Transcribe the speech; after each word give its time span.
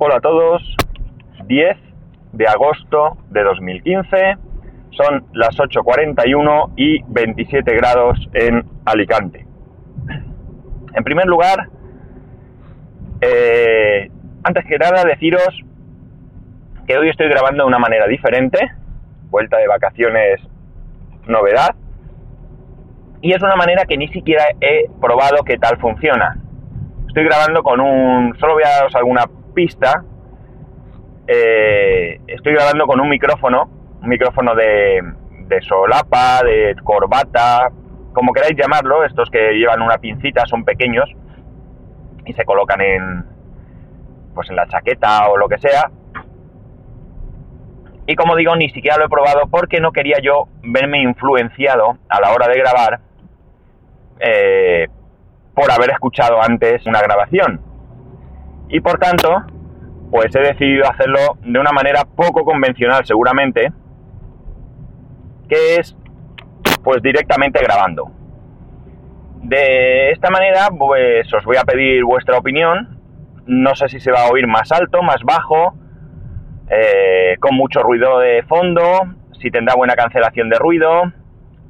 Hola 0.00 0.18
a 0.18 0.20
todos, 0.20 0.62
10 1.46 1.76
de 2.34 2.46
agosto 2.46 3.18
de 3.30 3.42
2015, 3.42 4.36
son 4.90 5.26
las 5.32 5.56
8.41 5.56 6.72
y 6.76 7.02
27 7.08 7.74
grados 7.74 8.16
en 8.32 8.64
Alicante. 8.84 9.44
En 10.94 11.02
primer 11.02 11.26
lugar, 11.26 11.68
eh, 13.20 14.08
antes 14.44 14.64
que 14.66 14.78
nada 14.78 15.02
deciros 15.02 15.64
que 16.86 16.96
hoy 16.96 17.08
estoy 17.08 17.28
grabando 17.28 17.64
de 17.64 17.68
una 17.68 17.80
manera 17.80 18.06
diferente, 18.06 18.70
vuelta 19.30 19.56
de 19.56 19.66
vacaciones 19.66 20.40
novedad, 21.26 21.74
y 23.20 23.32
es 23.32 23.42
una 23.42 23.56
manera 23.56 23.84
que 23.84 23.96
ni 23.96 24.06
siquiera 24.12 24.44
he 24.60 24.88
probado 25.00 25.42
qué 25.42 25.58
tal 25.58 25.76
funciona. 25.78 26.36
Estoy 27.08 27.24
grabando 27.24 27.64
con 27.64 27.80
un... 27.80 28.38
solo 28.38 28.54
voy 28.54 28.62
a 28.62 28.76
daros 28.76 28.94
alguna 28.94 29.24
pista. 29.58 30.04
Eh, 31.26 32.20
estoy 32.28 32.52
grabando 32.52 32.86
con 32.86 33.00
un 33.00 33.08
micrófono, 33.08 33.68
un 34.00 34.08
micrófono 34.08 34.54
de, 34.54 35.02
solapa, 35.62 36.42
de 36.44 36.76
corbata, 36.84 37.68
como 38.12 38.32
queráis 38.32 38.56
llamarlo, 38.56 39.04
estos 39.04 39.28
que 39.30 39.54
llevan 39.54 39.82
una 39.82 39.98
pincita 39.98 40.46
son 40.46 40.64
pequeños 40.64 41.10
y 42.24 42.32
se 42.34 42.44
colocan 42.44 42.80
en 42.80 43.24
pues 44.32 44.48
en 44.48 44.54
la 44.54 44.68
chaqueta 44.68 45.28
o 45.28 45.36
lo 45.36 45.48
que 45.48 45.58
sea. 45.58 45.90
Y 48.06 48.14
como 48.14 48.36
digo, 48.36 48.54
ni 48.54 48.70
siquiera 48.70 48.96
lo 48.96 49.06
he 49.06 49.08
probado 49.08 49.48
porque 49.50 49.80
no 49.80 49.90
quería 49.90 50.18
yo 50.22 50.46
verme 50.62 51.02
influenciado 51.02 51.98
a 52.08 52.20
la 52.20 52.30
hora 52.30 52.46
de 52.46 52.58
grabar 52.60 53.00
eh, 54.20 54.86
por 55.52 55.68
haber 55.72 55.90
escuchado 55.90 56.40
antes 56.40 56.86
una 56.86 57.02
grabación. 57.02 57.67
Y 58.68 58.80
por 58.80 58.98
tanto, 58.98 59.44
pues 60.10 60.34
he 60.34 60.40
decidido 60.40 60.88
hacerlo 60.88 61.38
de 61.42 61.58
una 61.58 61.72
manera 61.72 62.04
poco 62.04 62.44
convencional 62.44 63.04
seguramente, 63.04 63.72
que 65.48 65.76
es 65.76 65.96
pues 66.82 67.02
directamente 67.02 67.60
grabando. 67.62 68.10
De 69.42 70.10
esta 70.10 70.30
manera, 70.30 70.68
pues 70.76 71.32
os 71.32 71.44
voy 71.44 71.56
a 71.56 71.64
pedir 71.64 72.04
vuestra 72.04 72.38
opinión. 72.38 72.98
No 73.46 73.74
sé 73.74 73.88
si 73.88 74.00
se 74.00 74.12
va 74.12 74.26
a 74.26 74.30
oír 74.30 74.46
más 74.46 74.70
alto, 74.72 75.02
más 75.02 75.22
bajo, 75.24 75.74
eh, 76.68 77.36
con 77.40 77.54
mucho 77.54 77.80
ruido 77.80 78.18
de 78.18 78.42
fondo, 78.42 78.82
si 79.40 79.50
tendrá 79.50 79.74
buena 79.74 79.94
cancelación 79.94 80.50
de 80.50 80.58
ruido. 80.58 81.04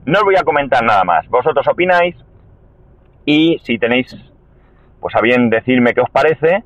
No 0.04 0.18
os 0.18 0.24
voy 0.24 0.36
a 0.36 0.42
comentar 0.42 0.82
nada 0.82 1.04
más. 1.04 1.28
Vosotros 1.28 1.66
opináis 1.68 2.16
y 3.24 3.58
si 3.62 3.78
tenéis, 3.78 4.16
pues 5.00 5.14
a 5.14 5.20
bien 5.20 5.50
decirme 5.50 5.94
qué 5.94 6.00
os 6.00 6.10
parece, 6.10 6.64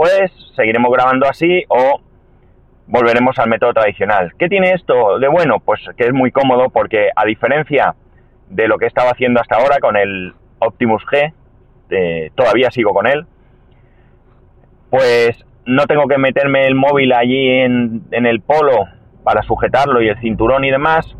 pues 0.00 0.32
seguiremos 0.56 0.90
grabando 0.90 1.28
así 1.28 1.62
o 1.68 2.00
volveremos 2.86 3.38
al 3.38 3.50
método 3.50 3.74
tradicional. 3.74 4.32
¿Qué 4.38 4.48
tiene 4.48 4.72
esto 4.72 5.18
de 5.18 5.28
bueno? 5.28 5.60
Pues 5.60 5.78
que 5.94 6.04
es 6.04 6.14
muy 6.14 6.30
cómodo 6.30 6.70
porque 6.70 7.10
a 7.14 7.26
diferencia 7.26 7.94
de 8.48 8.66
lo 8.66 8.78
que 8.78 8.86
estaba 8.86 9.10
haciendo 9.10 9.42
hasta 9.42 9.56
ahora 9.56 9.76
con 9.78 9.98
el 9.98 10.32
Optimus 10.58 11.04
G, 11.04 11.34
eh, 11.90 12.30
todavía 12.34 12.70
sigo 12.70 12.94
con 12.94 13.06
él, 13.06 13.26
pues 14.88 15.44
no 15.66 15.86
tengo 15.86 16.08
que 16.08 16.16
meterme 16.16 16.66
el 16.66 16.76
móvil 16.76 17.12
allí 17.12 17.50
en, 17.50 18.02
el 18.10 18.40
polo 18.40 18.86
para 19.22 19.42
sujetarlo 19.42 20.00
y 20.00 20.08
el 20.08 20.18
cinturón 20.20 20.64
y 20.64 20.70
demás, 20.70 21.14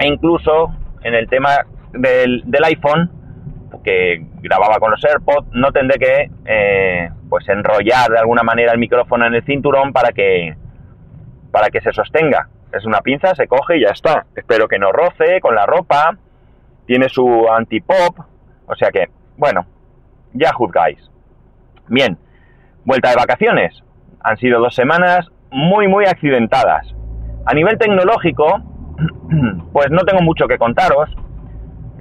e 0.00 0.08
incluso 0.08 0.74
en 1.04 1.14
el 1.14 1.28
tema 1.28 1.50
del, 1.92 2.42
del 2.46 2.64
iPhone, 2.64 3.12
que 3.84 4.26
grababa 4.40 4.80
con 4.80 4.90
los 4.90 5.04
AirPods, 5.04 5.50
no 5.52 5.70
tendré 5.70 6.00
que 6.00 6.30
eh, 6.46 7.08
pues 7.32 7.48
enrollar 7.48 8.10
de 8.10 8.18
alguna 8.18 8.42
manera 8.42 8.72
el 8.72 8.78
micrófono 8.78 9.26
en 9.26 9.32
el 9.32 9.42
cinturón 9.42 9.94
para 9.94 10.12
que 10.12 10.54
para 11.50 11.70
que 11.70 11.80
se 11.80 11.90
sostenga. 11.90 12.50
Es 12.70 12.84
una 12.84 13.00
pinza, 13.00 13.34
se 13.34 13.48
coge 13.48 13.78
y 13.78 13.84
ya 13.84 13.88
está. 13.88 14.26
Espero 14.36 14.68
que 14.68 14.78
no 14.78 14.92
roce 14.92 15.40
con 15.40 15.54
la 15.54 15.64
ropa. 15.64 16.14
Tiene 16.84 17.08
su 17.08 17.48
anti-pop. 17.48 18.18
O 18.66 18.74
sea 18.74 18.90
que, 18.90 19.06
bueno, 19.38 19.64
ya 20.34 20.52
juzgáis. 20.52 20.98
Bien, 21.88 22.18
vuelta 22.84 23.08
de 23.08 23.16
vacaciones. 23.16 23.82
Han 24.20 24.36
sido 24.36 24.60
dos 24.60 24.74
semanas 24.74 25.26
muy, 25.50 25.88
muy 25.88 26.04
accidentadas. 26.04 26.94
A 27.46 27.54
nivel 27.54 27.78
tecnológico, 27.78 28.60
pues 29.72 29.90
no 29.90 30.02
tengo 30.04 30.20
mucho 30.20 30.46
que 30.46 30.58
contaros. 30.58 31.08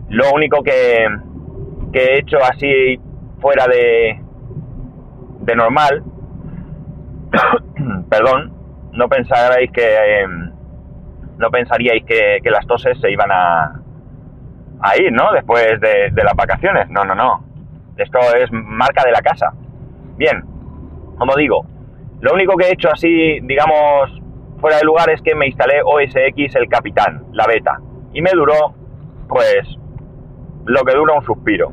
Lo 0.09 0.33
único 0.33 0.61
que, 0.61 1.07
que 1.93 1.99
he 1.99 2.19
hecho 2.19 2.35
así 2.43 2.99
fuera 3.39 3.65
de, 3.67 4.19
de 5.41 5.55
normal, 5.55 6.03
perdón, 8.09 8.53
no 8.93 9.07
pensaréis 9.07 9.71
que 9.71 9.81
eh, 9.83 10.27
no 11.37 11.49
pensaríais 11.49 12.03
que, 12.05 12.39
las 12.43 12.65
toses 12.67 12.99
se 12.99 13.11
iban 13.11 13.31
a, 13.31 13.81
a 14.81 14.97
ir, 14.97 15.11
¿no? 15.11 15.31
Después 15.33 15.79
de, 15.79 16.11
de, 16.11 16.23
las 16.23 16.35
vacaciones. 16.35 16.89
No, 16.89 17.03
no, 17.03 17.15
no. 17.15 17.43
Esto 17.97 18.19
es 18.37 18.51
marca 18.51 19.03
de 19.03 19.11
la 19.11 19.21
casa. 19.21 19.51
Bien, 20.17 20.43
como 21.17 21.35
digo, 21.35 21.65
lo 22.19 22.33
único 22.33 22.55
que 22.55 22.65
he 22.65 22.73
hecho 22.73 22.89
así, 22.91 23.39
digamos, 23.41 24.21
fuera 24.59 24.77
de 24.77 24.83
lugar 24.83 25.09
es 25.09 25.21
que 25.21 25.33
me 25.33 25.47
instalé 25.47 25.81
OS 25.83 26.15
X 26.15 26.55
el 26.55 26.67
Capitán, 26.67 27.25
la 27.31 27.47
beta. 27.47 27.79
Y 28.13 28.21
me 28.21 28.31
duró, 28.31 28.75
pues, 29.27 29.77
lo 30.65 30.83
que 30.83 30.95
dura 30.95 31.15
un 31.15 31.23
suspiro 31.23 31.71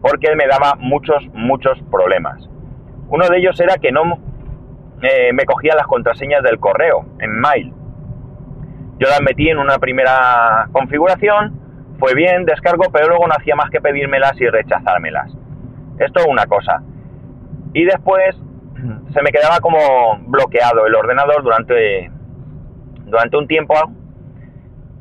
porque 0.00 0.34
me 0.34 0.46
daba 0.46 0.74
muchos, 0.78 1.26
muchos 1.32 1.78
problemas. 1.90 2.48
Uno 3.10 3.28
de 3.28 3.38
ellos 3.38 3.58
era 3.60 3.76
que 3.76 3.92
no 3.92 4.18
eh, 5.02 5.32
me 5.32 5.44
cogía 5.44 5.74
las 5.74 5.86
contraseñas 5.86 6.42
del 6.42 6.58
correo 6.58 7.04
en 7.18 7.32
mail. 7.32 7.74
Yo 8.98 9.08
las 9.08 9.20
metí 9.22 9.48
en 9.48 9.58
una 9.58 9.78
primera 9.78 10.68
configuración, 10.72 11.58
fue 11.98 12.14
bien, 12.14 12.44
descargo, 12.44 12.84
pero 12.92 13.08
luego 13.08 13.26
no 13.26 13.34
hacía 13.34 13.56
más 13.56 13.70
que 13.70 13.80
pedírmelas 13.80 14.40
y 14.40 14.46
rechazármelas. 14.46 15.32
Esto 15.98 16.20
es 16.20 16.26
una 16.26 16.46
cosa. 16.46 16.82
Y 17.72 17.84
después 17.84 18.36
se 19.12 19.22
me 19.22 19.30
quedaba 19.30 19.60
como 19.60 19.78
bloqueado 20.26 20.86
el 20.86 20.94
ordenador 20.94 21.42
durante, 21.42 22.10
durante 23.06 23.36
un 23.36 23.46
tiempo 23.46 23.74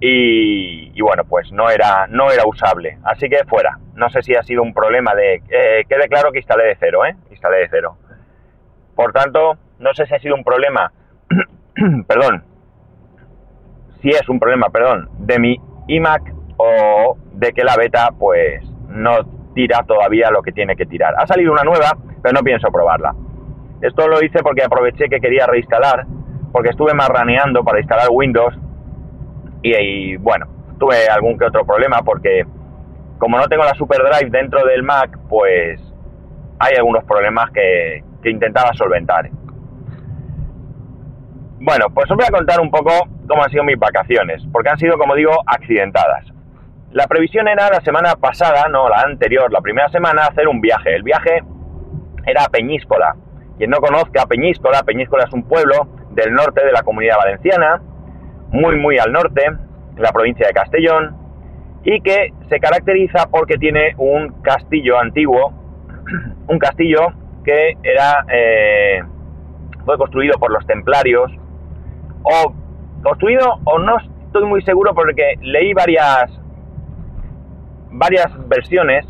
y, 0.01 1.01
bueno, 1.01 1.25
pues 1.25 1.51
no 1.51 1.69
era, 1.69 2.07
no 2.07 2.31
era 2.31 2.43
usable. 2.45 2.97
Así 3.03 3.29
que 3.29 3.43
fuera. 3.45 3.79
No 3.95 4.09
sé 4.09 4.21
si 4.21 4.33
ha 4.33 4.43
sido 4.43 4.63
un 4.63 4.73
problema 4.73 5.13
de... 5.13 5.41
Eh, 5.49 5.83
quede 5.89 6.07
claro 6.07 6.31
que 6.31 6.39
instalé 6.39 6.65
de 6.65 6.77
cero, 6.79 7.05
¿eh? 7.05 7.15
Instalé 7.31 7.57
de 7.57 7.69
cero. 7.69 7.97
Por 8.99 9.13
tanto, 9.13 9.57
no 9.79 9.93
sé 9.93 10.05
si 10.07 10.13
ha 10.13 10.19
sido 10.19 10.35
un 10.35 10.43
problema... 10.43 10.91
perdón. 12.07 12.43
Si 14.01 14.09
es 14.09 14.27
un 14.27 14.41
problema, 14.41 14.67
perdón, 14.71 15.07
de 15.19 15.39
mi 15.39 15.55
iMac 15.87 16.33
o 16.57 17.17
de 17.31 17.53
que 17.53 17.63
la 17.63 17.77
beta 17.77 18.09
pues 18.19 18.61
no 18.89 19.51
tira 19.55 19.85
todavía 19.87 20.29
lo 20.31 20.41
que 20.41 20.51
tiene 20.51 20.75
que 20.75 20.85
tirar. 20.85 21.13
Ha 21.17 21.25
salido 21.27 21.53
una 21.53 21.63
nueva, 21.63 21.97
pero 22.21 22.33
no 22.33 22.41
pienso 22.41 22.67
probarla. 22.73 23.15
Esto 23.81 24.05
lo 24.09 24.21
hice 24.21 24.39
porque 24.43 24.65
aproveché 24.65 25.07
que 25.07 25.21
quería 25.21 25.47
reinstalar, 25.47 26.05
porque 26.51 26.71
estuve 26.71 26.93
marraneando 26.93 27.63
para 27.63 27.79
instalar 27.79 28.07
Windows 28.11 28.53
y, 29.61 30.17
bueno, 30.17 30.45
tuve 30.77 31.07
algún 31.07 31.37
que 31.39 31.45
otro 31.45 31.65
problema 31.65 32.01
porque 32.01 32.45
como 33.17 33.37
no 33.37 33.47
tengo 33.47 33.63
la 33.63 33.75
Super 33.75 33.99
Drive 33.99 34.29
dentro 34.29 34.65
del 34.65 34.83
Mac, 34.83 35.17
pues 35.29 35.79
hay 36.59 36.75
algunos 36.75 37.05
problemas 37.05 37.49
que, 37.51 38.03
que 38.21 38.29
intentaba 38.29 38.73
solventar. 38.73 39.29
Bueno, 41.61 41.87
pues 41.93 42.09
os 42.09 42.15
voy 42.15 42.25
a 42.25 42.31
contar 42.31 42.61
un 42.61 42.71
poco 42.71 42.91
cómo 43.27 43.43
han 43.43 43.49
sido 43.49 43.63
mis 43.63 43.77
vacaciones, 43.77 44.41
porque 44.51 44.69
han 44.69 44.77
sido, 44.77 44.97
como 44.97 45.15
digo, 45.15 45.31
accidentadas. 45.45 46.25
La 46.91 47.05
previsión 47.07 47.47
era 47.47 47.69
la 47.69 47.81
semana 47.81 48.15
pasada, 48.15 48.67
no 48.69 48.87
la 48.89 49.01
anterior, 49.01 49.51
la 49.51 49.61
primera 49.61 49.89
semana, 49.89 50.23
hacer 50.23 50.47
un 50.47 50.61
viaje. 50.61 50.95
El 50.95 51.03
viaje 51.03 51.43
era 52.25 52.45
a 52.45 52.49
Peñíscola. 52.49 53.15
Quien 53.57 53.69
no 53.69 53.77
conozca 53.77 54.25
Peñíscola, 54.25 54.83
Peñíscola 54.83 55.25
es 55.25 55.33
un 55.33 55.43
pueblo 55.43 55.87
del 56.11 56.33
norte 56.33 56.65
de 56.65 56.71
la 56.71 56.81
comunidad 56.81 57.17
valenciana, 57.17 57.81
muy 58.51 58.77
muy 58.77 58.97
al 58.97 59.11
norte, 59.11 59.45
en 59.45 60.01
la 60.01 60.11
provincia 60.11 60.47
de 60.47 60.53
Castellón, 60.53 61.15
y 61.83 62.01
que 62.01 62.33
se 62.49 62.59
caracteriza 62.59 63.27
porque 63.29 63.57
tiene 63.57 63.93
un 63.97 64.41
castillo 64.41 64.97
antiguo, 64.97 65.53
un 66.47 66.57
castillo 66.57 67.07
que 67.43 67.77
era 67.83 68.25
eh, 68.31 69.01
fue 69.85 69.97
construido 69.97 70.37
por 70.39 70.51
los 70.51 70.65
templarios, 70.65 71.31
o 72.23 72.53
construido, 73.03 73.59
o 73.63 73.79
no 73.79 73.97
estoy 74.25 74.45
muy 74.45 74.61
seguro 74.61 74.93
porque 74.93 75.35
leí 75.41 75.73
varias, 75.73 76.31
varias 77.91 78.27
versiones 78.47 79.05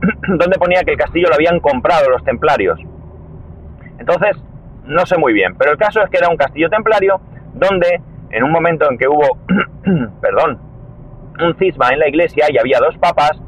donde 0.28 0.58
ponía 0.58 0.82
que 0.84 0.92
el 0.92 0.98
castillo 0.98 1.28
lo 1.28 1.34
habían 1.34 1.60
comprado 1.60 2.10
los 2.10 2.24
templarios. 2.24 2.78
Entonces, 3.98 4.36
no 4.84 5.06
sé 5.06 5.16
muy 5.16 5.32
bien, 5.32 5.56
pero 5.56 5.72
el 5.72 5.78
caso 5.78 6.02
es 6.02 6.10
que 6.10 6.18
era 6.18 6.28
un 6.28 6.36
castillo 6.36 6.68
templario 6.70 7.20
donde 7.54 8.00
en 8.30 8.44
un 8.44 8.52
momento 8.52 8.90
en 8.90 8.98
que 8.98 9.08
hubo, 9.08 9.38
perdón, 10.20 10.58
un 11.40 11.56
cisma 11.58 11.90
en 11.90 12.00
la 12.00 12.08
iglesia 12.08 12.46
y 12.50 12.58
había 12.58 12.78
dos 12.78 12.96
papas, 12.98 13.40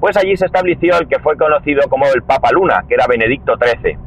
pues 0.00 0.16
allí 0.16 0.36
se 0.36 0.46
estableció 0.46 0.98
el 0.98 1.08
que 1.08 1.18
fue 1.18 1.36
conocido 1.36 1.88
como 1.88 2.06
el 2.06 2.22
Papa 2.22 2.50
Luna, 2.52 2.84
que 2.88 2.94
era 2.94 3.06
Benedicto 3.06 3.54
XIII. 3.56 3.98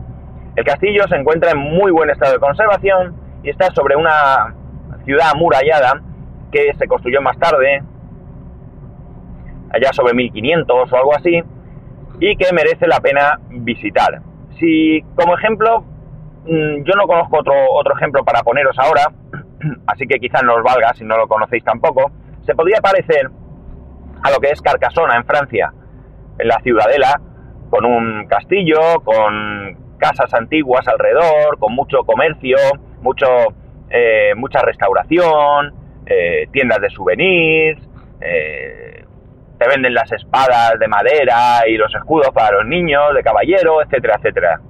El 0.55 0.63
castillo 0.63 1.07
se 1.07 1.15
encuentra 1.15 1.51
en 1.51 1.57
muy 1.57 1.91
buen 1.91 2.09
estado 2.09 2.33
de 2.33 2.39
conservación 2.39 3.15
y 3.43 3.49
está 3.49 3.69
sobre 3.71 3.95
una 3.95 4.55
ciudad 5.05 5.29
amurallada 5.31 6.01
que 6.51 6.73
se 6.73 6.87
construyó 6.87 7.21
más 7.21 7.37
tarde, 7.37 7.83
allá 9.71 9.93
sobre 9.93 10.13
1500 10.13 10.91
o 10.91 10.95
algo 10.95 11.15
así, 11.15 11.41
y 12.19 12.35
que 12.35 12.53
merece 12.53 12.87
la 12.87 12.99
pena 12.99 13.39
visitar. 13.49 14.21
Si 14.59 15.01
como 15.15 15.37
ejemplo, 15.37 15.81
mm, 16.45 16.83
yo 16.83 16.93
no 16.95 17.05
conozco 17.05 17.39
otro, 17.39 17.53
otro 17.71 17.95
ejemplo 17.95 18.23
para 18.23 18.43
poneros 18.43 18.77
ahora, 18.79 19.11
así 19.87 20.07
que 20.07 20.19
quizás 20.19 20.43
no 20.43 20.55
os 20.55 20.63
valga 20.63 20.93
si 20.93 21.03
no 21.03 21.17
lo 21.17 21.27
conocéis 21.27 21.63
tampoco, 21.63 22.11
se 22.45 22.55
podría 22.55 22.81
parecer 22.81 23.29
a 24.23 24.31
lo 24.31 24.39
que 24.39 24.49
es 24.49 24.61
Carcasona 24.61 25.15
en 25.17 25.25
Francia, 25.25 25.71
en 26.39 26.47
la 26.47 26.59
ciudadela, 26.61 27.19
con 27.69 27.85
un 27.85 28.27
castillo, 28.27 28.79
con 29.03 29.77
casas 29.97 30.33
antiguas 30.33 30.87
alrededor, 30.87 31.57
con 31.59 31.73
mucho 31.73 32.03
comercio, 32.03 32.57
mucho, 33.01 33.25
eh, 33.89 34.33
mucha 34.35 34.61
restauración, 34.61 35.73
eh, 36.05 36.47
tiendas 36.51 36.79
de 36.79 36.89
souvenirs, 36.89 37.81
eh, 38.21 39.03
te 39.57 39.67
venden 39.67 39.93
las 39.93 40.11
espadas 40.11 40.79
de 40.79 40.87
madera 40.87 41.67
y 41.67 41.77
los 41.77 41.93
escudos 41.95 42.29
para 42.29 42.57
los 42.57 42.67
niños, 42.67 43.13
de 43.15 43.23
caballero, 43.23 43.81
etcétera, 43.81 44.15
etcétera. 44.17 44.61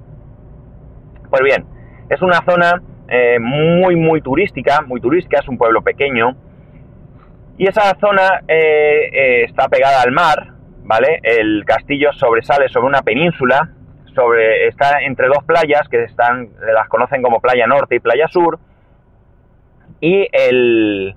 Pues 1.28 1.42
bien, 1.42 1.66
es 2.08 2.22
una 2.22 2.42
zona 2.44 2.82
muy, 3.40 3.96
muy 3.96 4.20
turística, 4.20 4.82
muy 4.82 5.00
turística, 5.00 5.40
es 5.40 5.48
un 5.48 5.56
pueblo 5.56 5.80
pequeño, 5.80 6.36
y 7.56 7.66
esa 7.66 7.96
zona 7.98 8.42
está 8.46 9.68
pegada 9.68 10.02
al 10.02 10.12
mar, 10.12 10.57
¿vale? 10.88 11.20
El 11.22 11.64
castillo 11.66 12.12
sobresale 12.14 12.68
sobre 12.70 12.86
una 12.86 13.02
península, 13.02 13.68
sobre, 14.14 14.68
está 14.68 15.02
entre 15.02 15.28
dos 15.28 15.44
playas 15.44 15.86
que 15.88 16.02
están, 16.02 16.48
las 16.74 16.88
conocen 16.88 17.22
como 17.22 17.40
Playa 17.40 17.66
Norte 17.66 17.96
y 17.96 18.00
Playa 18.00 18.26
Sur, 18.26 18.58
y 20.00 20.26
el, 20.32 21.14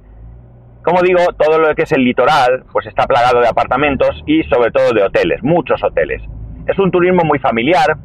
como 0.84 1.02
digo, 1.02 1.22
todo 1.38 1.58
lo 1.58 1.74
que 1.74 1.84
es 1.84 1.92
el 1.94 2.04
litoral, 2.04 2.66
pues 2.74 2.86
está 2.86 3.08
plagado 3.08 3.40
de 3.40 3.48
apartamentos 3.48 4.22
y 4.26 4.44
sobre 4.44 4.72
todo 4.72 4.92
de 4.92 5.04
hoteles, 5.04 5.42
muchos 5.42 5.82
hoteles. 5.82 6.22
Es 6.68 6.78
un 6.78 6.92
turismo 6.92 7.24
muy 7.24 7.40
familiar, 7.40 7.96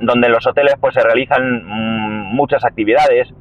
donde 0.00 0.26
en 0.26 0.32
los 0.32 0.46
hoteles 0.46 0.74
pues 0.78 0.92
se 0.94 1.02
realizan 1.02 1.64
mm, 1.64 2.34
muchas 2.34 2.62
actividades. 2.66 3.32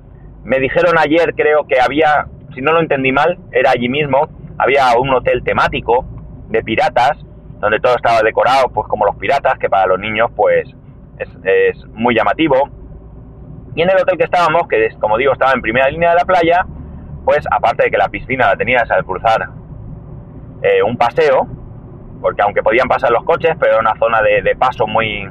Me 0.46 0.60
dijeron 0.60 0.98
ayer, 0.98 1.34
creo 1.36 1.68
que 1.68 1.82
había, 1.82 2.28
si 2.56 2.62
no 2.62 2.72
lo 2.72 2.80
entendí 2.80 3.12
mal, 3.12 3.38
era 3.52 3.72
allí 3.72 3.90
mismo, 3.90 4.30
había 4.58 4.98
un 4.98 5.14
hotel 5.14 5.44
temático 5.44 6.19
de 6.50 6.64
piratas, 6.64 7.18
donde 7.60 7.80
todo 7.80 7.96
estaba 7.96 8.22
decorado 8.22 8.70
pues 8.70 8.88
como 8.88 9.06
los 9.06 9.16
piratas, 9.16 9.58
que 9.60 9.70
para 9.70 9.88
los 9.88 10.00
niños 10.00 10.30
pues 10.36 10.68
es, 11.18 11.86
muy 11.94 12.16
llamativo. 12.16 12.70
Y 13.76 13.82
en 13.82 13.90
el 13.90 13.98
hotel 13.98 14.18
que 14.18 14.24
estábamos, 14.24 14.68
que 14.68 14.90
como 15.00 15.18
digo 15.18 15.34
estaba 15.34 15.54
en 15.54 15.62
primera 15.62 15.90
línea 15.90 16.10
de 16.10 16.16
la 16.16 16.26
playa, 16.26 16.66
pues 17.24 17.46
aparte 17.52 17.86
de 17.86 17.92
que 17.92 17.98
la 17.98 18.10
piscina 18.10 18.48
la 18.48 18.58
tenías 18.58 18.90
al 18.90 19.06
cruzar 19.06 19.50
eh, 20.62 20.82
un 20.84 20.98
paseo, 20.98 21.48
porque 22.22 22.42
aunque 22.42 22.64
podían 22.64 22.88
pasar 22.88 23.12
los 23.12 23.24
coches, 23.24 23.52
pero 23.60 23.74
era 23.74 23.82
una 23.82 23.96
zona 23.98 24.22
de, 24.22 24.56
paso 24.56 24.88
muy, 24.88 25.30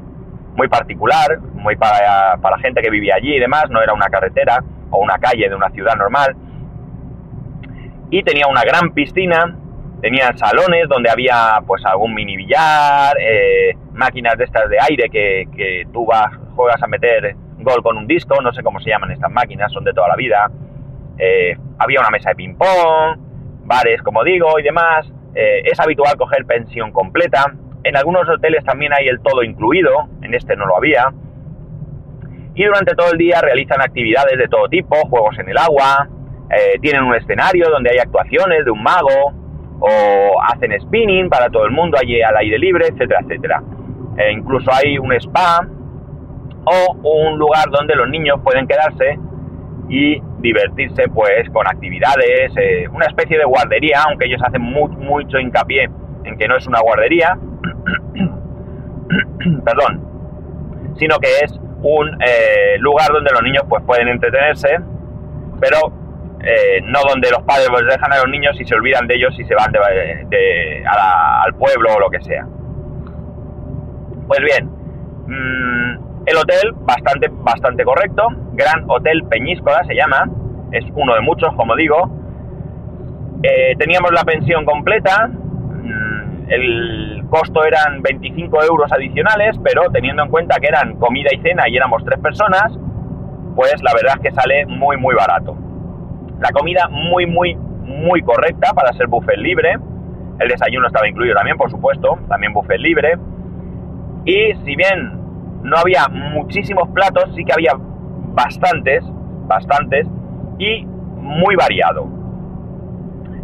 muy 0.54 0.68
particular, 0.68 1.38
muy 1.54 1.76
para, 1.76 2.36
para 2.40 2.58
gente 2.58 2.80
que 2.80 2.90
vivía 2.90 3.16
allí 3.16 3.34
y 3.34 3.40
demás, 3.40 3.68
no 3.70 3.82
era 3.82 3.92
una 3.92 4.08
carretera 4.08 4.62
o 4.90 4.98
una 4.98 5.18
calle 5.18 5.48
de 5.48 5.54
una 5.54 5.70
ciudad 5.70 5.96
normal. 5.96 6.36
Y 8.10 8.22
tenía 8.22 8.46
una 8.46 8.62
gran 8.62 8.92
piscina 8.92 9.54
Tenían 10.00 10.38
salones 10.38 10.88
donde 10.88 11.10
había 11.10 11.60
pues 11.66 11.84
algún 11.84 12.14
mini 12.14 12.36
billar, 12.36 13.16
eh, 13.20 13.76
máquinas 13.92 14.38
de 14.38 14.44
estas 14.44 14.68
de 14.70 14.76
aire 14.80 15.10
que, 15.10 15.86
tú 15.92 16.06
vas, 16.06 16.30
juegas 16.54 16.80
a 16.80 16.86
meter 16.86 17.34
gol 17.58 17.82
con 17.82 17.96
un 17.96 18.06
disco, 18.06 18.40
no 18.40 18.52
sé 18.52 18.62
cómo 18.62 18.78
se 18.78 18.90
llaman 18.90 19.10
estas 19.10 19.30
máquinas, 19.30 19.72
son 19.72 19.82
de 19.82 19.92
toda 19.92 20.08
la 20.08 20.14
vida. 20.14 20.50
Eh, 21.18 21.56
había 21.78 21.98
una 21.98 22.10
mesa 22.10 22.30
de 22.30 22.36
ping-pong, 22.36 23.18
bares, 23.64 24.00
como 24.02 24.22
digo, 24.22 24.58
y 24.60 24.62
demás. 24.62 25.10
Eh, 25.34 25.62
es 25.64 25.80
habitual 25.80 26.16
coger 26.16 26.46
pensión 26.46 26.92
completa. 26.92 27.52
En 27.82 27.96
algunos 27.96 28.28
hoteles 28.28 28.64
también 28.64 28.92
hay 28.92 29.08
el 29.08 29.20
todo 29.20 29.42
incluido, 29.42 30.08
en 30.22 30.32
este 30.32 30.54
no 30.54 30.66
lo 30.66 30.76
había. 30.76 31.12
Y 32.54 32.64
durante 32.64 32.94
todo 32.94 33.10
el 33.10 33.18
día 33.18 33.40
realizan 33.40 33.80
actividades 33.80 34.38
de 34.38 34.46
todo 34.46 34.68
tipo, 34.68 34.96
juegos 35.08 35.36
en 35.40 35.48
el 35.48 35.58
agua, 35.58 36.08
tienen 36.80 37.02
un 37.02 37.14
escenario 37.14 37.68
donde 37.68 37.90
hay 37.90 37.98
actuaciones 37.98 38.64
de 38.64 38.70
un 38.70 38.82
mago, 38.82 39.47
o 39.80 40.42
hacen 40.42 40.78
spinning 40.80 41.28
para 41.28 41.48
todo 41.50 41.64
el 41.64 41.72
mundo 41.72 41.96
allí 42.00 42.20
al 42.20 42.36
aire 42.36 42.58
libre, 42.58 42.86
etcétera, 42.88 43.20
etcétera. 43.22 43.62
E 44.16 44.32
incluso 44.32 44.70
hay 44.72 44.98
un 44.98 45.12
spa 45.12 45.66
o 46.64 46.96
un 47.02 47.38
lugar 47.38 47.70
donde 47.70 47.94
los 47.94 48.08
niños 48.08 48.40
pueden 48.42 48.66
quedarse 48.66 49.18
y 49.88 50.20
divertirse 50.40 51.08
pues 51.08 51.48
con 51.50 51.66
actividades, 51.66 52.52
eh, 52.56 52.86
una 52.92 53.06
especie 53.06 53.38
de 53.38 53.44
guardería, 53.44 54.02
aunque 54.06 54.26
ellos 54.26 54.42
hacen 54.44 54.62
mucho 54.62 55.38
hincapié 55.38 55.88
en 56.24 56.36
que 56.36 56.46
no 56.46 56.56
es 56.56 56.66
una 56.66 56.80
guardería, 56.80 57.38
perdón, 59.64 60.04
sino 60.98 61.18
que 61.18 61.28
es 61.42 61.58
un 61.82 62.08
eh, 62.22 62.76
lugar 62.80 63.08
donde 63.12 63.30
los 63.32 63.42
niños 63.42 63.64
pues 63.68 63.82
pueden 63.84 64.08
entretenerse, 64.08 64.78
pero 65.60 65.92
eh, 66.40 66.80
no 66.84 67.00
donde 67.08 67.30
los 67.30 67.42
padres 67.42 67.68
pues, 67.70 67.84
dejan 67.86 68.12
a 68.12 68.18
los 68.18 68.28
niños 68.28 68.56
y 68.60 68.64
se 68.64 68.74
olvidan 68.74 69.06
de 69.08 69.16
ellos 69.16 69.34
y 69.38 69.44
se 69.44 69.54
van 69.54 69.72
de, 69.72 70.84
al 70.86 71.54
pueblo 71.54 71.94
o 71.96 72.00
lo 72.00 72.10
que 72.10 72.20
sea. 72.22 72.46
Pues 74.26 74.40
bien, 74.40 74.66
mm, 75.26 76.26
el 76.26 76.36
hotel 76.36 76.72
bastante, 76.80 77.28
bastante 77.30 77.82
correcto, 77.84 78.28
Gran 78.52 78.84
Hotel 78.86 79.24
Peñíscola 79.24 79.82
se 79.84 79.94
llama, 79.94 80.28
es 80.70 80.84
uno 80.94 81.14
de 81.14 81.20
muchos, 81.22 81.52
como 81.56 81.74
digo. 81.74 82.10
Eh, 83.42 83.74
teníamos 83.78 84.12
la 84.12 84.22
pensión 84.24 84.64
completa, 84.64 85.26
mm, 85.26 86.50
el 86.50 87.24
costo 87.30 87.64
eran 87.64 88.00
25 88.02 88.62
euros 88.62 88.92
adicionales, 88.92 89.56
pero 89.62 89.90
teniendo 89.90 90.22
en 90.22 90.30
cuenta 90.30 90.60
que 90.60 90.68
eran 90.68 90.96
comida 90.96 91.30
y 91.32 91.40
cena 91.40 91.68
y 91.68 91.76
éramos 91.76 92.04
tres 92.04 92.20
personas, 92.20 92.78
pues 93.56 93.74
la 93.82 93.92
verdad 93.92 94.14
es 94.16 94.22
que 94.22 94.30
sale 94.30 94.66
muy 94.66 94.96
muy 94.96 95.14
barato. 95.14 95.67
La 96.40 96.50
comida 96.50 96.88
muy, 96.88 97.26
muy, 97.26 97.54
muy 97.56 98.22
correcta 98.22 98.72
para 98.72 98.92
ser 98.92 99.06
buffet 99.08 99.38
libre. 99.38 99.76
El 100.38 100.48
desayuno 100.48 100.86
estaba 100.86 101.08
incluido 101.08 101.34
también, 101.34 101.56
por 101.56 101.70
supuesto, 101.70 102.18
también 102.28 102.52
buffet 102.52 102.78
libre. 102.78 103.18
Y 104.24 104.54
si 104.64 104.76
bien 104.76 105.18
no 105.62 105.76
había 105.76 106.08
muchísimos 106.08 106.88
platos, 106.90 107.34
sí 107.34 107.44
que 107.44 107.52
había 107.52 107.72
bastantes, 107.76 109.02
bastantes, 109.46 110.06
y 110.58 110.84
muy 110.84 111.56
variado. 111.56 112.06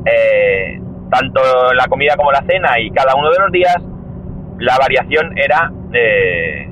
Eh, 0.04 0.80
tanto 1.10 1.40
la 1.74 1.86
comida 1.86 2.14
como 2.16 2.30
la 2.32 2.42
cena 2.42 2.78
y 2.78 2.90
cada 2.90 3.14
uno 3.14 3.30
de 3.30 3.38
los 3.38 3.52
días, 3.52 3.76
la 4.58 4.76
variación 4.78 5.36
era 5.36 5.72
eh, 5.92 6.68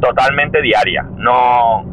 totalmente 0.00 0.60
diaria. 0.60 1.02
No, 1.16 1.84